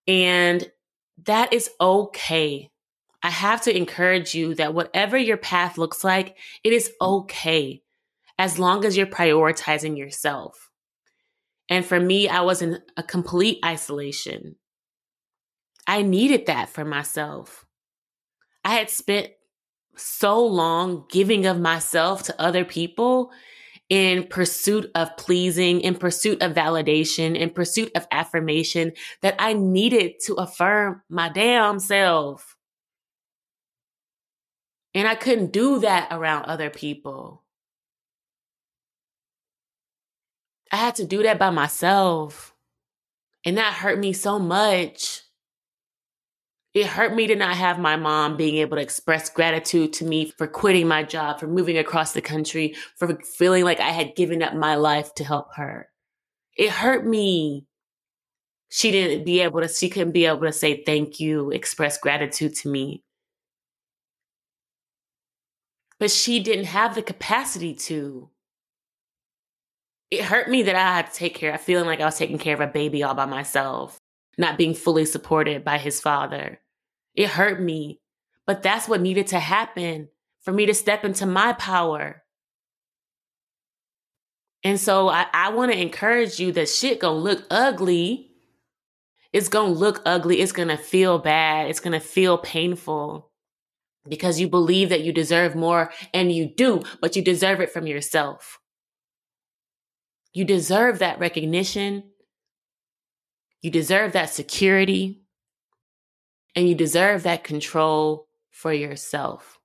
And 0.06 0.70
that 1.24 1.54
is 1.54 1.70
okay. 1.80 2.70
I 3.24 3.30
have 3.30 3.62
to 3.62 3.78
encourage 3.78 4.36
you 4.36 4.54
that 4.56 4.74
whatever 4.74 5.18
your 5.18 5.38
path 5.38 5.78
looks 5.78 6.04
like, 6.04 6.36
it 6.66 6.74
is 6.74 6.92
okay 7.00 7.84
as 8.42 8.58
long 8.58 8.84
as 8.86 8.98
you're 8.98 9.06
prioritizing 9.06 9.96
yourself. 9.96 10.72
And 11.70 11.86
for 11.86 12.00
me, 12.00 12.28
I 12.28 12.42
was 12.42 12.64
in 12.64 12.80
a 12.98 13.04
complete 13.04 13.60
isolation. 13.64 14.56
I 15.86 16.02
needed 16.02 16.48
that 16.48 16.70
for 16.70 16.84
myself. 16.84 17.68
I 18.66 18.74
had 18.74 18.90
spent 18.90 19.28
so 19.96 20.44
long 20.44 21.06
giving 21.12 21.46
of 21.46 21.60
myself 21.60 22.24
to 22.24 22.42
other 22.42 22.66
people 22.66 23.30
in 23.90 24.26
pursuit 24.26 24.90
of 24.96 25.16
pleasing, 25.18 25.82
in 25.82 25.94
pursuit 25.94 26.42
of 26.42 26.56
validation, 26.56 27.38
in 27.38 27.52
pursuit 27.52 27.92
of 27.96 28.08
affirmation 28.10 28.94
that 29.22 29.36
I 29.38 29.54
needed 29.54 30.14
to 30.26 30.34
affirm 30.34 31.04
my 31.10 31.30
damn 31.30 31.78
self. 31.78 32.58
And 34.96 35.08
I 35.08 35.14
couldn't 35.14 35.54
do 35.54 35.78
that 35.82 36.08
around 36.10 36.46
other 36.46 36.72
people. 36.72 37.41
I 40.72 40.78
had 40.78 40.96
to 40.96 41.06
do 41.06 41.24
that 41.24 41.38
by 41.38 41.50
myself. 41.50 42.54
And 43.46 43.58
that 43.58 43.74
hurt 43.74 44.00
me 44.00 44.14
so 44.14 44.40
much. 44.40 45.22
It 46.74 46.86
hurt 46.86 47.14
me 47.14 47.28
to 47.28 47.36
not 47.36 47.58
have 47.58 47.80
my 47.80 47.98
mom 47.98 48.38
being 48.38 48.56
able 48.58 48.78
to 48.78 48.84
express 48.84 49.30
gratitude 49.30 49.92
to 49.94 50.06
me 50.06 50.32
for 50.38 50.48
quitting 50.48 50.88
my 50.88 51.04
job, 51.04 51.40
for 51.40 51.48
moving 51.48 51.78
across 51.78 52.14
the 52.14 52.22
country, 52.22 52.76
for 52.96 53.20
feeling 53.24 53.66
like 53.66 53.82
I 53.82 53.90
had 53.90 54.16
given 54.16 54.42
up 54.42 54.54
my 54.54 54.76
life 54.76 55.14
to 55.16 55.26
help 55.26 55.54
her. 55.56 55.90
It 56.56 56.70
hurt 56.70 57.06
me. 57.06 57.66
She 58.70 58.92
didn't 58.92 59.26
be 59.26 59.42
able 59.42 59.60
to, 59.60 59.68
she 59.68 59.90
couldn't 59.90 60.14
be 60.14 60.26
able 60.26 60.44
to 60.44 60.54
say 60.54 60.82
thank 60.86 61.20
you, 61.20 61.52
express 61.52 61.98
gratitude 61.98 62.56
to 62.58 62.70
me. 62.70 63.04
But 66.00 66.10
she 66.10 66.40
didn't 66.40 66.66
have 66.66 66.96
the 66.96 67.04
capacity 67.04 67.76
to 67.76 68.30
it 70.12 70.24
hurt 70.24 70.50
me 70.50 70.64
that 70.64 70.76
I 70.76 70.98
had 70.98 71.08
to 71.08 71.14
take 71.14 71.34
care 71.34 71.54
of 71.54 71.62
feeling 71.62 71.86
like 71.86 72.02
I 72.02 72.06
was 72.06 72.18
taking 72.18 72.38
care 72.38 72.54
of 72.54 72.60
a 72.60 72.68
baby 72.68 73.02
all 73.02 73.16
by 73.16 73.26
myself, 73.26 73.98
not 74.38 74.58
being 74.58 74.74
fully 74.74 75.06
supported 75.06 75.64
by 75.64 75.78
his 75.78 76.02
father. 76.02 76.60
It 77.16 77.30
hurt 77.30 77.62
me, 77.62 78.02
but 78.46 78.62
that's 78.62 78.90
what 78.90 79.02
needed 79.02 79.28
to 79.28 79.40
happen 79.40 80.10
for 80.42 80.52
me 80.52 80.66
to 80.66 80.74
step 80.74 81.06
into 81.06 81.26
my 81.26 81.54
power. 81.54 82.24
And 84.64 84.80
so 84.80 85.08
I, 85.08 85.28
I 85.34 85.50
want 85.50 85.72
to 85.72 85.82
encourage 85.82 86.40
you 86.40 86.52
that 86.52 86.70
shit 86.70 87.00
gonna 87.00 87.18
look 87.18 87.46
ugly. 87.50 88.32
It's 89.32 89.50
gonna 89.50 89.74
look 89.74 90.02
ugly. 90.06 90.42
It's 90.42 90.52
gonna 90.52 90.78
feel 90.78 91.20
bad. 91.20 91.70
It's 91.70 91.80
gonna 91.80 92.02
feel 92.02 92.38
painful 92.38 93.32
because 94.08 94.40
you 94.40 94.50
believe 94.50 94.90
that 94.90 95.02
you 95.02 95.14
deserve 95.14 95.56
more 95.56 95.92
and 96.14 96.32
you 96.32 96.54
do, 96.54 96.82
but 97.02 97.16
you 97.16 97.22
deserve 97.22 97.62
it 97.62 97.72
from 97.72 97.88
yourself. 97.88 98.61
You 100.34 100.46
deserve 100.46 101.00
that 101.00 101.20
recognition. 101.20 102.04
You 103.62 103.72
deserve 103.72 104.14
that 104.14 104.30
security. 104.30 105.22
And 106.56 106.68
you 106.68 106.76
deserve 106.76 107.24
that 107.24 107.44
control 107.44 108.28
for 108.50 108.74
yourself. 108.74 109.60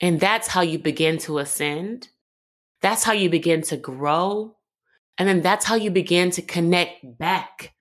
And 0.00 0.18
that's 0.18 0.48
how 0.48 0.62
you 0.62 0.78
begin 0.78 1.18
to 1.18 1.38
ascend. 1.38 2.08
That's 2.80 3.04
how 3.04 3.12
you 3.12 3.28
begin 3.28 3.62
to 3.62 3.76
grow. 3.76 4.56
And 5.18 5.28
then 5.28 5.42
that's 5.42 5.66
how 5.66 5.74
you 5.74 5.90
begin 5.90 6.30
to 6.32 6.42
connect 6.42 7.18
back 7.18 7.74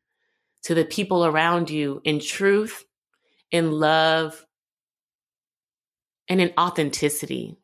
to 0.64 0.74
the 0.74 0.84
people 0.84 1.26
around 1.26 1.70
you 1.70 2.02
in 2.04 2.20
truth, 2.20 2.84
in 3.52 3.72
love, 3.72 4.46
and 6.28 6.42
in 6.42 6.52
authenticity. 6.60 7.59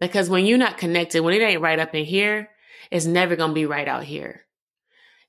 Because 0.00 0.28
when 0.28 0.46
you're 0.46 0.58
not 0.58 0.78
connected, 0.78 1.22
when 1.22 1.34
it 1.34 1.42
ain't 1.42 1.62
right 1.62 1.78
up 1.78 1.94
in 1.94 2.04
here, 2.04 2.50
it's 2.90 3.06
never 3.06 3.36
going 3.36 3.50
to 3.50 3.54
be 3.54 3.66
right 3.66 3.88
out 3.88 4.04
here. 4.04 4.42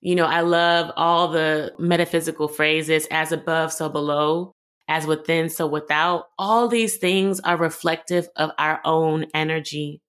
You 0.01 0.15
know, 0.15 0.25
I 0.25 0.41
love 0.41 0.91
all 0.95 1.29
the 1.29 1.73
metaphysical 1.79 2.47
phrases 2.47 3.07
as 3.09 3.31
above, 3.31 3.71
so 3.73 3.89
below. 3.89 4.53
as 4.87 5.05
within, 5.05 5.49
so 5.49 5.67
without. 5.67 6.25
All 6.37 6.67
these 6.67 6.97
things 6.97 7.39
are 7.41 7.57
reflective 7.57 8.27
of 8.35 8.51
our 8.57 8.79
own 8.85 9.25
energy. 9.33 10.01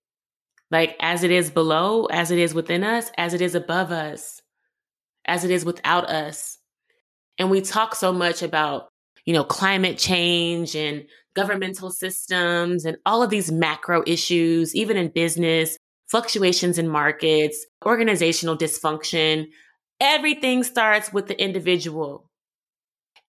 Like 0.71 0.97
as 1.01 1.25
it 1.25 1.31
is 1.31 1.51
below, 1.51 2.07
as 2.07 2.31
it 2.31 2.39
is 2.39 2.55
within 2.55 2.85
us, 2.85 3.11
as 3.17 3.35
it 3.35 3.41
is 3.41 3.55
above 3.55 3.91
us, 3.91 4.41
as 5.25 5.45
it 5.45 5.51
is 5.51 5.65
without 5.65 6.09
us. 6.09 6.59
And 7.39 7.51
we 7.51 7.61
talk 7.61 7.95
so 7.95 8.13
much 8.13 8.43
about, 8.43 8.89
you 9.25 9.33
know, 9.33 9.45
climate 9.45 9.99
change 9.99 10.77
and 10.77 11.07
governmental 11.39 11.89
systems 11.89 12.85
and 12.85 12.97
all 13.07 13.23
of 13.23 13.31
these 13.31 13.53
macro 13.53 14.03
issues, 14.09 14.75
even 14.75 14.97
in 14.97 15.09
business, 15.09 15.77
fluctuations 16.09 16.79
in 16.79 16.89
markets, 16.89 17.65
organizational 17.87 18.59
dysfunction. 18.59 19.47
Everything 20.01 20.65
starts 20.65 21.13
with 21.13 21.29
the 21.29 21.41
individual. 21.41 22.29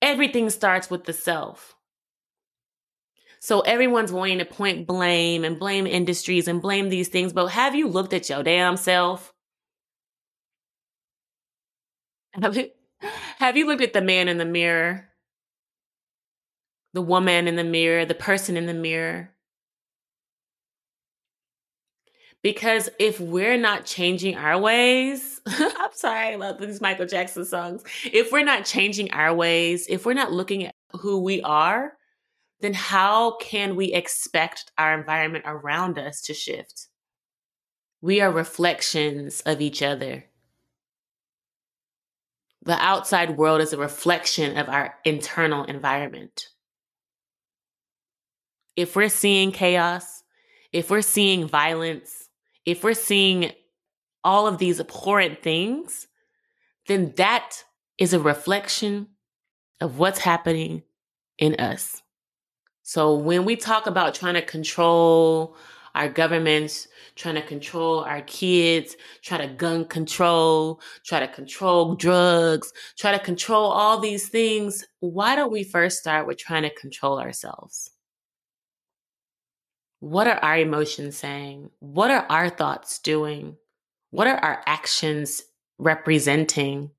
Everything 0.02 0.50
starts 0.50 0.90
with 0.90 1.04
the 1.04 1.14
self. 1.14 1.76
So 3.42 3.60
everyone's 3.62 4.12
wanting 4.12 4.40
to 4.40 4.46
point 4.46 4.88
blame 4.88 5.44
and 5.44 5.60
blame 5.60 5.86
industries 5.86 6.48
and 6.48 6.64
blame 6.64 6.90
these 6.90 7.10
things, 7.10 7.32
but 7.32 7.48
have 7.50 7.76
you 7.76 7.88
looked 7.88 8.14
at 8.14 8.28
your 8.28 8.42
damn 8.42 8.76
self? 8.76 9.32
Have 12.34 12.58
you, 12.58 12.70
have 13.38 13.56
you 13.56 13.68
looked 13.68 13.84
at 13.84 13.94
the 13.94 14.02
man 14.02 14.28
in 14.28 14.40
the 14.40 14.46
mirror? 14.46 15.09
The 16.94 17.02
woman 17.02 17.48
in 17.48 17.56
the 17.56 17.64
mirror, 17.64 18.06
the 18.06 18.16
person 18.16 18.58
in 18.58 18.66
the 18.66 18.74
mirror? 18.74 19.32
Because 22.42 22.90
if 23.00 23.20
we're 23.20 23.58
not 23.58 23.86
changing 23.86 24.36
our 24.36 24.58
ways, 24.58 25.42
I'm 25.46 25.92
sorry, 25.94 26.30
I 26.30 26.36
love 26.36 26.60
these 26.60 26.80
Michael 26.80 27.06
Jackson 27.06 27.44
songs. 27.44 27.84
If 28.06 28.32
we're 28.32 28.44
not 28.44 28.66
changing 28.66 29.12
our 29.12 29.34
ways, 29.34 29.88
if 29.90 30.06
we're 30.06 30.14
not 30.14 30.32
looking 30.32 30.66
at 30.66 30.74
who 30.94 31.22
we 31.22 31.42
are, 31.42 31.94
then 32.62 32.74
how 32.74 33.36
can 33.38 33.76
we 33.76 33.94
expect 33.94 34.72
our 34.78 34.98
environment 34.98 35.46
around 35.48 36.00
us 36.00 36.22
to 36.22 36.34
shift? 36.34 36.88
We 38.02 38.22
are 38.22 38.32
reflections 38.32 39.42
of 39.42 39.60
each 39.60 39.82
other. 39.82 40.26
The 42.64 42.78
outside 42.78 43.38
world 43.38 43.62
is 43.62 43.74
a 43.74 43.78
reflection 43.78 44.58
of 44.58 44.70
our 44.70 44.96
internal 45.04 45.66
environment. 45.66 46.50
If 48.80 48.96
we're 48.96 49.10
seeing 49.10 49.52
chaos, 49.52 50.24
if 50.72 50.90
we're 50.90 51.02
seeing 51.02 51.50
violence, 51.50 52.30
if 52.66 52.82
we're 52.82 52.94
seeing 52.94 53.52
all 54.24 54.48
of 54.48 54.58
these 54.58 54.80
abhorrent 54.80 55.44
things, 55.44 56.08
then 56.88 57.14
that 57.18 57.62
is 57.98 58.14
a 58.14 58.22
reflection 58.22 59.08
of 59.82 60.00
what's 60.00 60.20
happening 60.20 60.84
in 61.38 61.56
us. 61.56 62.02
So 62.82 63.16
when 63.16 63.44
we 63.44 63.58
talk 63.58 63.86
about 63.86 64.16
trying 64.16 64.36
to 64.36 64.42
control 64.42 65.58
our 65.94 66.08
governments, 66.08 66.88
trying 67.16 67.36
to 67.36 67.42
control 67.42 68.06
our 68.06 68.22
kids, 68.22 68.96
try 69.22 69.40
to 69.40 69.54
gun 69.54 69.84
control, 69.84 70.80
try 71.06 71.20
to 71.20 71.28
control 71.28 71.96
drugs, 71.96 72.72
try 72.98 73.12
to 73.12 73.20
control 73.20 73.66
all 73.72 74.00
these 74.00 74.30
things, 74.30 74.86
why 75.02 75.36
don't 75.36 75.52
we 75.52 75.66
first 75.66 76.00
start 76.00 76.26
with 76.26 76.38
trying 76.38 76.64
to 76.64 76.74
control 76.76 77.20
ourselves? 77.20 77.92
What 80.00 80.28
are 80.28 80.40
our 80.40 80.58
emotions 80.58 81.18
saying? 81.18 81.72
What 81.80 82.10
are 82.10 82.26
our 82.30 82.50
thoughts 82.50 83.00
doing? 83.00 83.58
What 84.12 84.28
are 84.28 84.38
our 84.38 84.64
actions 84.66 85.44
representing? 85.78 86.92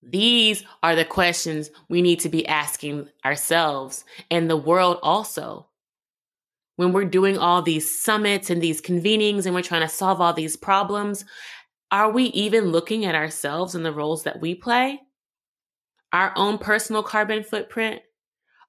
These 0.00 0.62
are 0.82 0.94
the 0.94 1.04
questions 1.04 1.70
we 1.88 2.00
need 2.00 2.20
to 2.20 2.28
be 2.28 2.46
asking 2.46 3.08
ourselves 3.24 4.04
and 4.30 4.48
the 4.48 4.56
world 4.56 4.98
also. 5.02 5.68
When 6.76 6.92
we're 6.92 7.04
doing 7.04 7.38
all 7.38 7.62
these 7.62 8.02
summits 8.02 8.50
and 8.50 8.60
these 8.60 8.80
convenings 8.80 9.46
and 9.46 9.54
we're 9.54 9.62
trying 9.62 9.82
to 9.82 9.88
solve 9.88 10.20
all 10.20 10.32
these 10.32 10.56
problems, 10.56 11.24
are 11.90 12.10
we 12.10 12.24
even 12.26 12.66
looking 12.66 13.04
at 13.04 13.14
ourselves 13.14 13.74
and 13.74 13.84
the 13.84 13.92
roles 13.92 14.24
that 14.24 14.40
we 14.40 14.54
play? 14.54 15.00
Our 16.12 16.32
own 16.36 16.58
personal 16.58 17.02
carbon 17.02 17.42
footprint, 17.42 18.02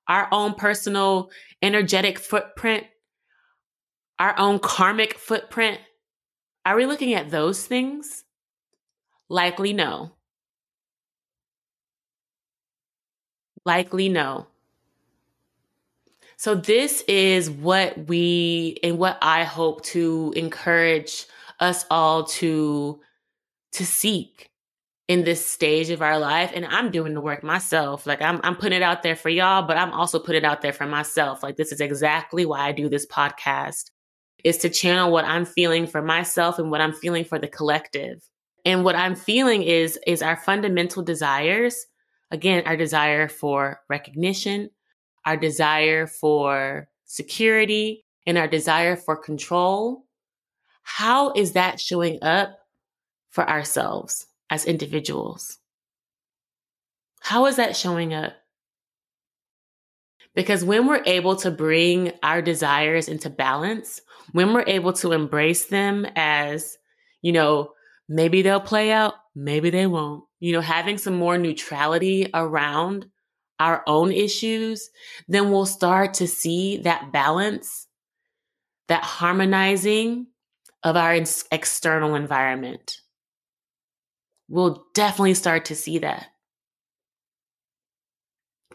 our 0.08 0.28
own 0.32 0.54
personal 0.54 1.30
energetic 1.62 2.20
footprint, 2.20 2.86
our 4.20 4.38
own 4.38 4.60
karmic 4.60 5.18
footprint. 5.18 5.80
Are 6.66 6.76
we 6.76 6.86
looking 6.86 7.14
at 7.14 7.30
those 7.30 7.66
things? 7.66 8.24
Likely 9.30 9.74
no. 9.74 10.12
Likely 13.66 14.10
no. 14.10 14.48
So 16.38 16.54
this 16.54 17.04
is 17.08 17.50
what 17.50 18.08
we 18.08 18.78
and 18.84 18.98
what 18.98 19.18
I 19.22 19.44
hope 19.44 19.84
to 19.86 20.34
encourage 20.36 21.26
us 21.60 21.86
all 21.90 22.26
to 22.26 23.00
to 23.72 23.86
seek 23.86 24.52
in 25.08 25.24
this 25.24 25.46
stage 25.46 25.90
of 25.92 26.02
our 26.02 26.18
life 26.18 26.52
and 26.54 26.66
I'm 26.66 26.92
doing 26.92 27.14
the 27.14 27.22
work 27.22 27.44
myself. 27.44 28.06
Like 28.06 28.22
I'm 28.22 28.40
I'm 28.44 28.56
putting 28.56 28.78
it 28.78 28.84
out 28.84 29.02
there 29.02 29.16
for 29.16 29.30
y'all, 29.30 29.64
but 29.64 29.78
I'm 29.78 29.92
also 29.92 30.20
putting 30.20 30.44
it 30.44 30.46
out 30.46 30.62
there 30.62 30.74
for 30.74 30.86
myself. 30.86 31.42
Like 31.42 31.56
this 31.56 31.72
is 31.72 31.82
exactly 31.82 32.46
why 32.46 32.68
I 32.68 32.72
do 32.72 32.90
this 32.90 33.06
podcast. 33.06 33.92
Is 34.46 34.58
to 34.60 34.70
channel 34.70 35.12
what 35.12 35.26
I'm 35.26 35.46
feeling 35.46 35.88
for 35.88 36.02
myself 36.02 36.58
and 36.58 36.72
what 36.72 36.80
I'm 36.80 36.94
feeling 36.94 37.26
for 37.26 37.38
the 37.38 37.50
collective. 37.50 38.22
And 38.64 38.86
what 38.86 38.96
I'm 38.96 39.16
feeling 39.16 39.64
is 39.64 40.00
is 40.08 40.22
our 40.22 40.38
fundamental 40.38 41.04
desires 41.04 41.86
Again, 42.32 42.64
our 42.66 42.76
desire 42.76 43.28
for 43.28 43.82
recognition, 43.90 44.70
our 45.26 45.38
desire 45.38 46.08
for 46.08 46.88
security, 47.06 48.06
and 48.26 48.38
our 48.38 48.48
desire 48.48 48.96
for 48.96 49.16
control. 49.16 50.06
How 50.84 51.32
is 51.34 51.54
that 51.54 51.80
showing 51.80 52.22
up 52.24 52.58
for 53.30 53.48
ourselves 53.48 54.28
as 54.50 54.66
individuals? 54.66 55.60
How 57.22 57.46
is 57.46 57.56
that 57.58 57.76
showing 57.76 58.14
up? 58.14 58.34
Because 60.34 60.66
when 60.66 60.86
we're 60.86 61.04
able 61.06 61.36
to 61.38 61.52
bring 61.52 62.12
our 62.22 62.42
desires 62.42 63.08
into 63.08 63.30
balance, 63.30 64.02
when 64.32 64.54
we're 64.54 64.66
able 64.68 64.94
to 64.94 65.12
embrace 65.12 65.66
them 65.66 66.06
as, 66.16 66.78
you 67.22 67.32
know, 67.32 67.72
maybe 68.08 68.42
they'll 68.42 68.60
play 68.60 68.92
out, 68.92 69.16
maybe 69.36 69.70
they 69.70 69.88
won't 69.88 70.24
you 70.46 70.52
know, 70.52 70.62
having 70.62 71.00
some 71.00 71.16
more 71.16 71.40
neutrality 71.40 72.30
around 72.32 73.08
our 73.60 73.84
own 73.88 74.12
issues, 74.12 74.92
then 75.28 75.50
we'll 75.50 75.66
start 75.66 76.14
to 76.14 76.28
see 76.28 76.78
that 76.78 77.12
balance, 77.12 77.88
that 78.88 79.04
harmonizing 79.04 80.28
of 80.84 80.96
our 80.96 81.16
external 81.52 82.14
environment. 82.14 82.98
We'll 84.48 84.86
definitely 84.94 85.34
start 85.34 85.66
to 85.66 85.76
see 85.76 85.98
that. 85.98 86.28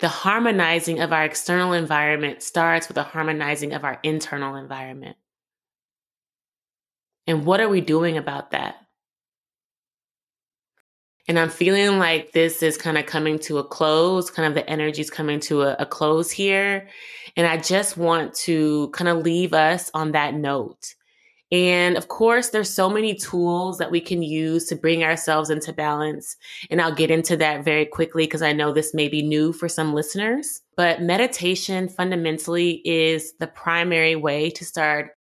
The 0.01 0.09
harmonizing 0.09 0.99
of 0.99 1.13
our 1.13 1.25
external 1.25 1.73
environment 1.73 2.43
starts 2.43 2.89
with 2.89 2.97
the 2.97 3.05
harmonizing 3.05 3.75
of 3.75 3.85
our 3.85 4.01
internal 4.03 4.57
environment. 4.57 5.17
And 7.27 7.45
what 7.45 7.61
are 7.61 7.69
we 7.69 7.81
doing 7.81 8.17
about 8.17 8.53
that? 8.53 8.77
And 11.29 11.39
I'm 11.39 11.51
feeling 11.51 11.99
like 12.01 12.33
this 12.33 12.61
is 12.61 12.77
kind 12.77 12.99
of 12.99 13.07
coming 13.07 13.39
to 13.41 13.59
a 13.59 13.65
close, 13.65 14.31
kind 14.31 14.49
of 14.49 14.55
the 14.55 14.69
energy 14.69 15.01
is 15.01 15.11
coming 15.11 15.39
to 15.41 15.63
a, 15.63 15.77
a 15.79 15.87
close 15.87 16.31
here. 16.31 16.89
And 17.37 17.47
I 17.47 17.57
just 17.57 17.97
want 17.97 18.35
to 18.35 18.89
kind 18.91 19.09
of 19.09 19.19
leave 19.19 19.53
us 19.53 19.93
on 19.95 20.11
that 20.13 20.35
note. 20.35 20.95
And 21.53 21.97
of 21.97 22.09
course, 22.09 22.51
there's 22.51 22.73
so 22.73 22.89
many 22.89 23.15
tools 23.15 23.79
that 23.79 23.91
we 23.91 24.01
can 24.01 24.23
use 24.23 24.67
to 24.67 24.77
bring 24.77 25.03
ourselves 25.03 25.51
into 25.51 25.73
balance. 25.73 26.37
And 26.71 26.81
I'll 26.81 26.95
get 26.95 27.11
into 27.11 27.37
that 27.37 27.65
very 27.65 27.87
quickly 27.87 28.25
because 28.25 28.43
I 28.43 28.53
know 28.53 28.73
this 28.73 28.95
may 28.95 29.09
be 29.09 29.23
new 29.23 29.53
for 29.53 29.69
some 29.69 29.93
listeners. 29.93 30.63
But 30.77 31.03
meditation 31.03 31.89
fundamentally 31.89 32.83
is 32.85 33.35
the 33.39 33.49
primary 33.49 34.17
way 34.17 34.51
to 34.51 34.65
start 34.65 35.13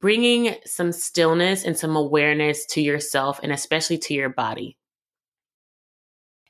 bringing 0.00 0.54
some 0.64 0.92
stillness 0.92 1.64
and 1.64 1.76
some 1.76 1.96
awareness 1.96 2.66
to 2.66 2.80
yourself 2.80 3.40
and 3.42 3.52
especially 3.52 3.98
to 3.98 4.14
your 4.14 4.28
body. 4.28 4.76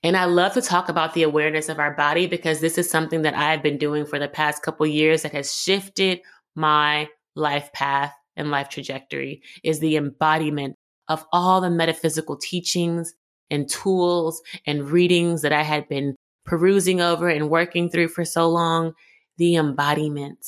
And 0.03 0.17
I 0.17 0.27
love 0.27 0.55
to 0.55 0.63
talk 0.63 0.89
about 0.89 1.15
the 1.15 1.25
awareness 1.25 1.69
of 1.69 1.79
our 1.79 1.95
body 1.95 2.27
because 2.27 2.61
this 2.61 2.79
is 2.79 2.89
something 2.89 3.23
that 3.23 3.35
I've 3.35 3.63
been 3.63 3.79
doing 3.79 4.07
for 4.07 4.19
the 4.19 4.29
past 4.29 4.63
couple 4.63 4.87
years 4.87 5.23
that 5.23 5.33
has 5.33 5.55
shifted 5.55 6.21
my 6.55 7.09
life 7.35 7.73
path 7.73 8.13
and 8.37 8.51
life 8.51 8.69
trajectory 8.69 9.43
is 9.65 9.81
the 9.81 9.97
embodiment 9.97 10.77
of 11.09 11.25
all 11.33 11.61
the 11.61 11.71
metaphysical 11.71 12.37
teachings 12.37 13.15
and 13.51 13.69
tools 13.69 14.41
and 14.67 14.91
readings 14.91 15.43
that 15.43 15.53
I 15.53 15.63
had 15.63 15.89
been 15.89 16.15
perusing 16.45 17.01
over 17.01 17.29
and 17.29 17.51
working 17.51 17.91
through 17.91 18.09
for 18.09 18.25
so 18.25 18.49
long. 18.49 18.93
The 19.39 19.57
embodiment. 19.57 20.45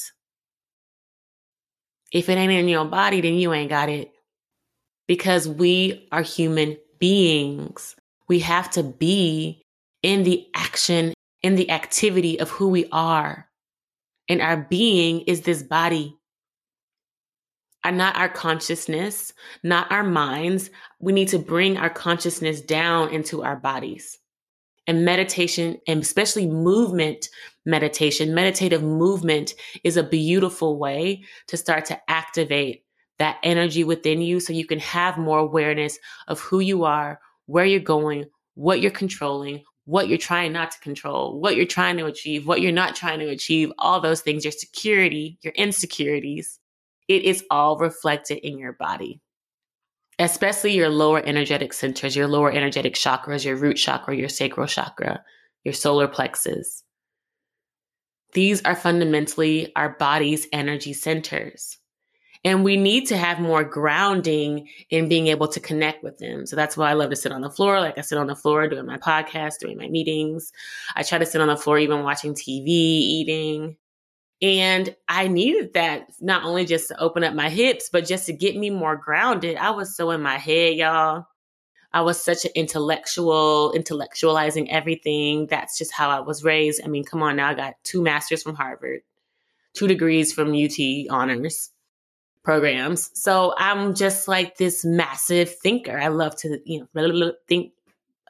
If 2.12 2.28
it 2.28 2.38
ain't 2.38 2.52
in 2.52 2.68
your 2.68 2.84
body, 2.84 3.20
then 3.20 3.34
you 3.34 3.52
ain't 3.52 3.70
got 3.70 3.88
it. 3.88 4.12
Because 5.06 5.48
we 5.48 6.08
are 6.12 6.22
human 6.22 6.76
beings 6.98 7.96
we 8.30 8.38
have 8.38 8.70
to 8.70 8.84
be 8.84 9.60
in 10.04 10.22
the 10.22 10.46
action 10.54 11.12
in 11.42 11.56
the 11.56 11.68
activity 11.68 12.38
of 12.38 12.48
who 12.48 12.68
we 12.68 12.86
are. 12.92 13.48
And 14.28 14.40
our 14.40 14.56
being 14.56 15.22
is 15.22 15.40
this 15.40 15.64
body. 15.64 16.16
And 17.82 17.98
not 17.98 18.14
our 18.14 18.28
consciousness, 18.28 19.32
not 19.64 19.90
our 19.90 20.04
minds. 20.04 20.70
We 21.00 21.12
need 21.12 21.26
to 21.28 21.40
bring 21.40 21.76
our 21.76 21.90
consciousness 21.90 22.60
down 22.60 23.08
into 23.08 23.42
our 23.42 23.56
bodies. 23.56 24.19
And 24.90 25.04
meditation, 25.04 25.80
and 25.86 26.02
especially 26.02 26.48
movement 26.48 27.28
meditation, 27.64 28.34
meditative 28.34 28.82
movement 28.82 29.54
is 29.84 29.96
a 29.96 30.02
beautiful 30.02 30.80
way 30.80 31.22
to 31.46 31.56
start 31.56 31.84
to 31.84 32.10
activate 32.10 32.82
that 33.20 33.38
energy 33.44 33.84
within 33.84 34.20
you 34.20 34.40
so 34.40 34.52
you 34.52 34.66
can 34.66 34.80
have 34.80 35.16
more 35.16 35.38
awareness 35.38 35.96
of 36.26 36.40
who 36.40 36.58
you 36.58 36.82
are, 36.82 37.20
where 37.46 37.64
you're 37.64 37.78
going, 37.78 38.24
what 38.54 38.80
you're 38.80 38.90
controlling, 38.90 39.62
what 39.84 40.08
you're 40.08 40.18
trying 40.18 40.52
not 40.52 40.72
to 40.72 40.80
control, 40.80 41.38
what 41.38 41.54
you're 41.54 41.66
trying 41.66 41.96
to 41.98 42.06
achieve, 42.06 42.48
what 42.48 42.60
you're 42.60 42.72
not 42.72 42.96
trying 42.96 43.20
to 43.20 43.28
achieve, 43.28 43.72
all 43.78 44.00
those 44.00 44.22
things, 44.22 44.44
your 44.44 44.50
security, 44.50 45.38
your 45.42 45.52
insecurities. 45.52 46.58
It 47.06 47.22
is 47.22 47.44
all 47.48 47.78
reflected 47.78 48.38
in 48.38 48.58
your 48.58 48.72
body, 48.72 49.20
especially 50.20 50.72
your 50.72 50.90
lower 50.90 51.22
energetic 51.24 51.72
centers, 51.72 52.14
your 52.14 52.28
lower 52.28 52.52
energetic 52.52 52.94
chakras, 52.94 53.44
your 53.44 53.56
root 53.56 53.76
chakra, 53.76 54.14
your 54.14 54.28
sacral 54.28 54.66
chakra, 54.66 55.24
your 55.64 55.74
solar 55.74 56.06
plexus. 56.06 56.84
These 58.32 58.62
are 58.62 58.76
fundamentally 58.76 59.72
our 59.74 59.96
body's 59.98 60.46
energy 60.52 60.92
centers. 60.92 61.78
And 62.44 62.64
we 62.64 62.76
need 62.76 63.06
to 63.08 63.16
have 63.16 63.38
more 63.38 63.64
grounding 63.64 64.68
in 64.88 65.08
being 65.08 65.26
able 65.26 65.48
to 65.48 65.60
connect 65.60 66.02
with 66.02 66.18
them. 66.18 66.46
So 66.46 66.56
that's 66.56 66.76
why 66.76 66.90
I 66.90 66.94
love 66.94 67.10
to 67.10 67.16
sit 67.16 67.32
on 67.32 67.42
the 67.42 67.50
floor. 67.50 67.80
Like 67.80 67.98
I 67.98 68.02
sit 68.02 68.16
on 68.16 68.28
the 68.28 68.36
floor 68.36 68.66
doing 68.68 68.86
my 68.86 68.96
podcast, 68.96 69.58
doing 69.58 69.76
my 69.76 69.88
meetings. 69.88 70.52
I 70.96 71.02
try 71.02 71.18
to 71.18 71.26
sit 71.26 71.40
on 71.40 71.48
the 71.48 71.56
floor 71.56 71.78
even 71.78 72.02
watching 72.02 72.34
TV, 72.34 72.66
eating. 72.66 73.76
And 74.42 74.94
I 75.08 75.28
needed 75.28 75.74
that 75.74 76.08
not 76.20 76.44
only 76.44 76.64
just 76.64 76.88
to 76.88 76.98
open 76.98 77.24
up 77.24 77.34
my 77.34 77.50
hips, 77.50 77.90
but 77.92 78.06
just 78.06 78.26
to 78.26 78.32
get 78.32 78.56
me 78.56 78.70
more 78.70 78.96
grounded. 78.96 79.56
I 79.56 79.70
was 79.70 79.94
so 79.94 80.10
in 80.10 80.22
my 80.22 80.38
head, 80.38 80.76
y'all. 80.76 81.26
I 81.92 82.02
was 82.02 82.22
such 82.22 82.44
an 82.44 82.52
intellectual, 82.54 83.74
intellectualizing 83.76 84.68
everything. 84.70 85.46
That's 85.46 85.76
just 85.76 85.92
how 85.92 86.08
I 86.08 86.20
was 86.20 86.44
raised. 86.44 86.80
I 86.84 86.88
mean, 86.88 87.04
come 87.04 87.22
on 87.22 87.36
now, 87.36 87.50
I 87.50 87.54
got 87.54 87.74
two 87.82 88.00
masters 88.00 88.42
from 88.42 88.54
Harvard, 88.54 89.00
two 89.74 89.88
degrees 89.88 90.32
from 90.32 90.54
UT 90.54 90.78
honors 91.10 91.70
programs. 92.42 93.10
So 93.14 93.54
I'm 93.58 93.94
just 93.94 94.26
like 94.26 94.56
this 94.56 94.84
massive 94.84 95.54
thinker. 95.58 95.98
I 95.98 96.08
love 96.08 96.36
to, 96.36 96.58
you 96.64 96.88
know, 96.94 97.32
think. 97.48 97.72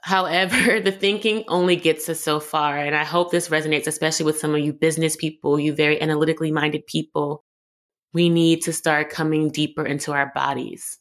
However, 0.03 0.81
the 0.81 0.93
thinking 0.93 1.45
only 1.49 1.77
gets 1.77 2.09
us 2.09 2.21
so 2.21 2.41
far. 2.41 2.79
And 2.79 2.97
I 2.97 3.05
hope 3.05 3.31
this 3.31 3.49
resonates, 3.49 3.87
especially 3.87 4.25
with 4.27 4.39
some 4.39 4.55
of 4.55 4.61
you 4.61 4.73
business 4.73 5.17
people, 5.17 5.61
you 5.61 5.75
very 5.75 6.01
analytically 6.01 6.51
minded 6.51 6.87
people. 6.87 7.45
We 8.13 8.29
need 8.29 8.63
to 8.63 8.73
start 8.73 9.11
coming 9.11 9.51
deeper 9.51 9.87
into 9.87 10.11
our 10.13 10.33
bodies, 10.35 10.99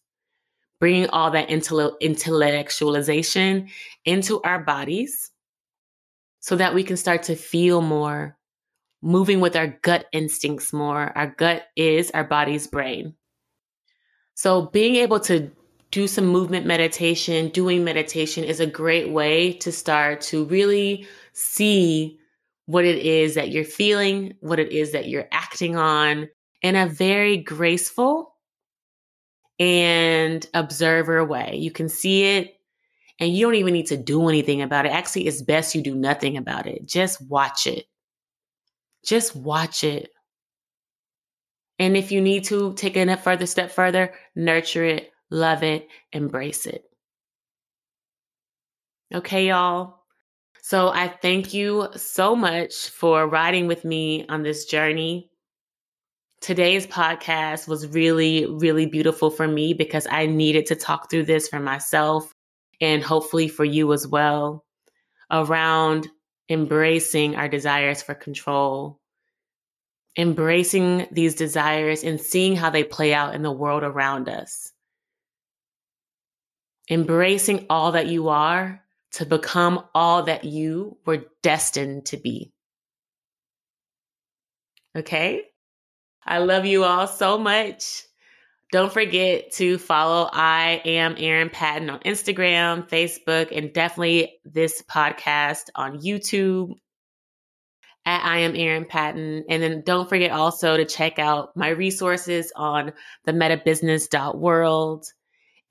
bringing 0.80 1.10
all 1.10 1.32
that 1.32 1.50
intellectualization 1.50 3.70
into 4.06 4.40
our 4.44 4.64
bodies 4.64 5.32
so 6.40 6.56
that 6.56 6.76
we 6.76 6.84
can 6.84 6.98
start 6.98 7.24
to 7.24 7.36
feel 7.36 7.82
more, 7.82 8.38
moving 9.02 9.40
with 9.40 9.56
our 9.56 9.80
gut 9.82 10.06
instincts 10.12 10.72
more. 10.72 11.12
Our 11.18 11.26
gut 11.28 11.64
is 11.76 12.12
our 12.12 12.24
body's 12.24 12.68
brain. 12.68 13.16
So 14.36 14.68
being 14.68 14.96
able 14.96 15.20
to 15.22 15.52
do 15.92 16.08
some 16.08 16.26
movement 16.26 16.66
meditation, 16.66 17.50
doing 17.50 17.84
meditation 17.84 18.44
is 18.44 18.60
a 18.60 18.68
great 18.68 19.10
way 19.10 19.54
to 19.54 19.72
start 19.72 20.22
to 20.22 20.46
really 20.46 21.08
see 21.34 22.20
what 22.66 22.86
it 22.86 22.98
is 23.00 23.34
that 23.34 23.50
you're 23.50 23.64
feeling, 23.64 24.34
what 24.42 24.60
it 24.60 24.72
is 24.72 24.92
that 24.92 25.08
you're 25.08 25.28
acting 25.32 25.76
on 25.76 26.30
in 26.62 26.76
a 26.76 26.86
very 26.86 27.38
graceful 27.38 28.36
and 29.60 30.46
observer 30.54 31.26
way. 31.26 31.56
You 31.56 31.72
can 31.72 31.90
see 31.90 32.24
it 32.24 32.56
and 33.20 33.36
you 33.36 33.46
don't 33.46 33.56
even 33.56 33.74
need 33.74 33.88
to 33.88 33.98
do 33.98 34.30
anything 34.30 34.62
about 34.62 34.86
it. 34.86 34.90
Actually, 34.90 35.28
it's 35.28 35.42
best 35.42 35.74
you 35.74 35.82
do 35.82 35.96
nothing 35.96 36.38
about 36.38 36.68
it. 36.68 36.86
Just 36.86 37.22
watch 37.28 37.66
it. 37.66 37.86
Just 39.04 39.36
watch 39.36 39.84
it. 39.84 40.12
And 41.80 41.98
if 41.98 42.12
you 42.12 42.22
need 42.22 42.44
to 42.46 42.74
take 42.74 42.96
it 42.96 43.08
a 43.08 43.18
further 43.18 43.46
step 43.46 43.72
further, 43.72 44.14
nurture 44.36 44.84
it, 44.84 45.12
love 45.30 45.64
it, 45.64 45.88
embrace 46.12 46.66
it. 46.66 46.84
Okay, 49.14 49.48
y'all. 49.48 50.00
So 50.62 50.90
I 50.90 51.08
thank 51.08 51.54
you 51.54 51.88
so 51.96 52.36
much 52.36 52.90
for 52.90 53.28
riding 53.28 53.66
with 53.66 53.84
me 53.84 54.28
on 54.28 54.44
this 54.44 54.66
journey. 54.66 55.32
Today's 56.42 56.86
podcast 56.86 57.68
was 57.68 57.88
really, 57.88 58.46
really 58.46 58.86
beautiful 58.86 59.30
for 59.30 59.48
me 59.48 59.74
because 59.74 60.08
I 60.12 60.26
needed 60.26 60.68
to 60.68 60.76
talk 60.76 61.10
through 61.10 61.26
this 61.26 61.48
for 61.48 61.60
myself 61.60 62.32
and 62.80 63.04
hopefully 63.04 63.48
for 63.48 63.66
you 63.66 63.92
as 63.94 64.08
well 64.08 64.64
around 65.32 66.08
embracing 66.50 67.36
our 67.36 67.48
desires 67.48 68.02
for 68.02 68.16
control, 68.16 69.00
embracing 70.18 71.08
these 71.12 71.36
desires 71.36 72.04
and 72.04 72.20
seeing 72.20 72.56
how 72.56 72.70
they 72.70 72.84
play 72.84 73.14
out 73.14 73.36
in 73.36 73.42
the 73.42 73.52
world 73.52 73.84
around 73.84 74.30
us. 74.30 74.72
Embracing 76.90 77.66
all 77.70 77.92
that 77.94 78.08
you 78.08 78.30
are 78.30 78.84
to 79.12 79.26
become 79.26 79.84
all 79.94 80.24
that 80.24 80.44
you 80.44 80.98
were 81.06 81.26
destined 81.42 82.06
to 82.08 82.18
be. 82.18 82.52
Okay? 84.96 85.44
I 86.26 86.40
love 86.40 86.66
you 86.66 86.84
all 86.84 87.08
so 87.08 87.38
much. 87.38 88.04
Don't 88.72 88.94
forget 88.94 89.52
to 89.54 89.80
follow 89.80 90.30
I 90.32 90.82
am 90.86 91.16
Erin 91.18 91.50
Patton 91.50 91.90
on 91.90 92.00
Instagram, 92.02 92.88
Facebook, 92.88 93.56
and 93.56 93.74
definitely 93.74 94.34
this 94.46 94.84
podcast 94.84 95.70
on 95.74 96.02
YouTube 96.02 96.74
at 98.06 98.24
I 98.24 98.40
am 98.40 98.56
Erin 98.56 98.86
Patton. 98.86 99.46
And 99.50 99.64
then 99.64 99.82
don't 99.84 100.08
forget 100.08 100.32
also 100.32 100.78
to 100.78 100.86
check 100.86 101.18
out 101.18 101.56
my 101.56 101.70
resources 101.70 102.52
on 102.56 102.94
the 103.26 103.32
metabusiness.world. 103.32 105.06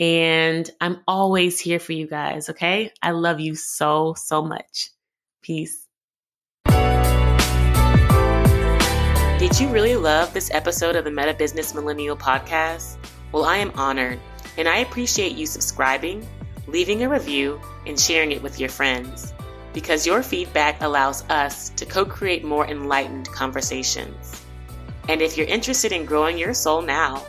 And 0.00 0.70
I'm 0.80 1.00
always 1.08 1.58
here 1.58 1.80
for 1.80 1.92
you 1.92 2.06
guys, 2.06 2.48
okay? 2.50 2.92
I 3.02 3.10
love 3.10 3.40
you 3.40 3.56
so, 3.56 4.14
so 4.16 4.42
much. 4.42 4.90
Peace. 5.42 5.86
Did 9.38 9.58
you 9.58 9.68
really 9.68 9.96
love 9.96 10.32
this 10.32 10.52
episode 10.52 10.94
of 10.94 11.04
the 11.04 11.10
Meta 11.10 11.34
Business 11.34 11.74
Millennial 11.74 12.16
Podcast? 12.16 12.96
Well, 13.32 13.44
I 13.44 13.56
am 13.56 13.72
honored, 13.72 14.20
and 14.56 14.68
I 14.68 14.78
appreciate 14.78 15.36
you 15.36 15.46
subscribing, 15.46 16.26
leaving 16.68 17.02
a 17.02 17.08
review, 17.08 17.60
and 17.86 17.98
sharing 17.98 18.30
it 18.30 18.42
with 18.42 18.60
your 18.60 18.68
friends, 18.68 19.32
because 19.72 20.06
your 20.06 20.22
feedback 20.22 20.80
allows 20.80 21.22
us 21.28 21.70
to 21.70 21.86
co 21.86 22.04
create 22.04 22.44
more 22.44 22.66
enlightened 22.66 23.28
conversations. 23.28 24.44
And 25.08 25.22
if 25.22 25.36
you're 25.36 25.46
interested 25.46 25.90
in 25.90 26.04
growing 26.04 26.38
your 26.38 26.54
soul 26.54 26.82
now, 26.82 27.24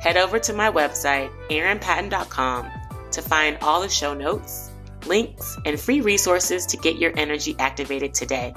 head 0.00 0.16
over 0.16 0.38
to 0.38 0.52
my 0.52 0.70
website, 0.70 1.30
erinpatton.com, 1.48 2.70
to 3.12 3.22
find 3.22 3.58
all 3.60 3.80
the 3.80 3.88
show 3.88 4.14
notes, 4.14 4.70
links, 5.06 5.56
and 5.64 5.78
free 5.78 6.00
resources 6.00 6.66
to 6.66 6.76
get 6.76 6.96
your 6.96 7.12
energy 7.16 7.54
activated 7.58 8.14
today. 8.14 8.54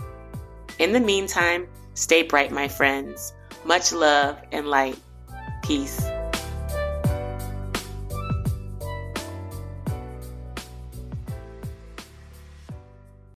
In 0.80 0.94
the 0.94 1.00
meantime, 1.00 1.68
Stay 1.96 2.24
bright, 2.24 2.52
my 2.52 2.68
friends. 2.68 3.34
Much 3.66 3.94
love 3.94 4.38
and 4.52 4.68
light. 4.68 4.98
Peace. 5.62 6.02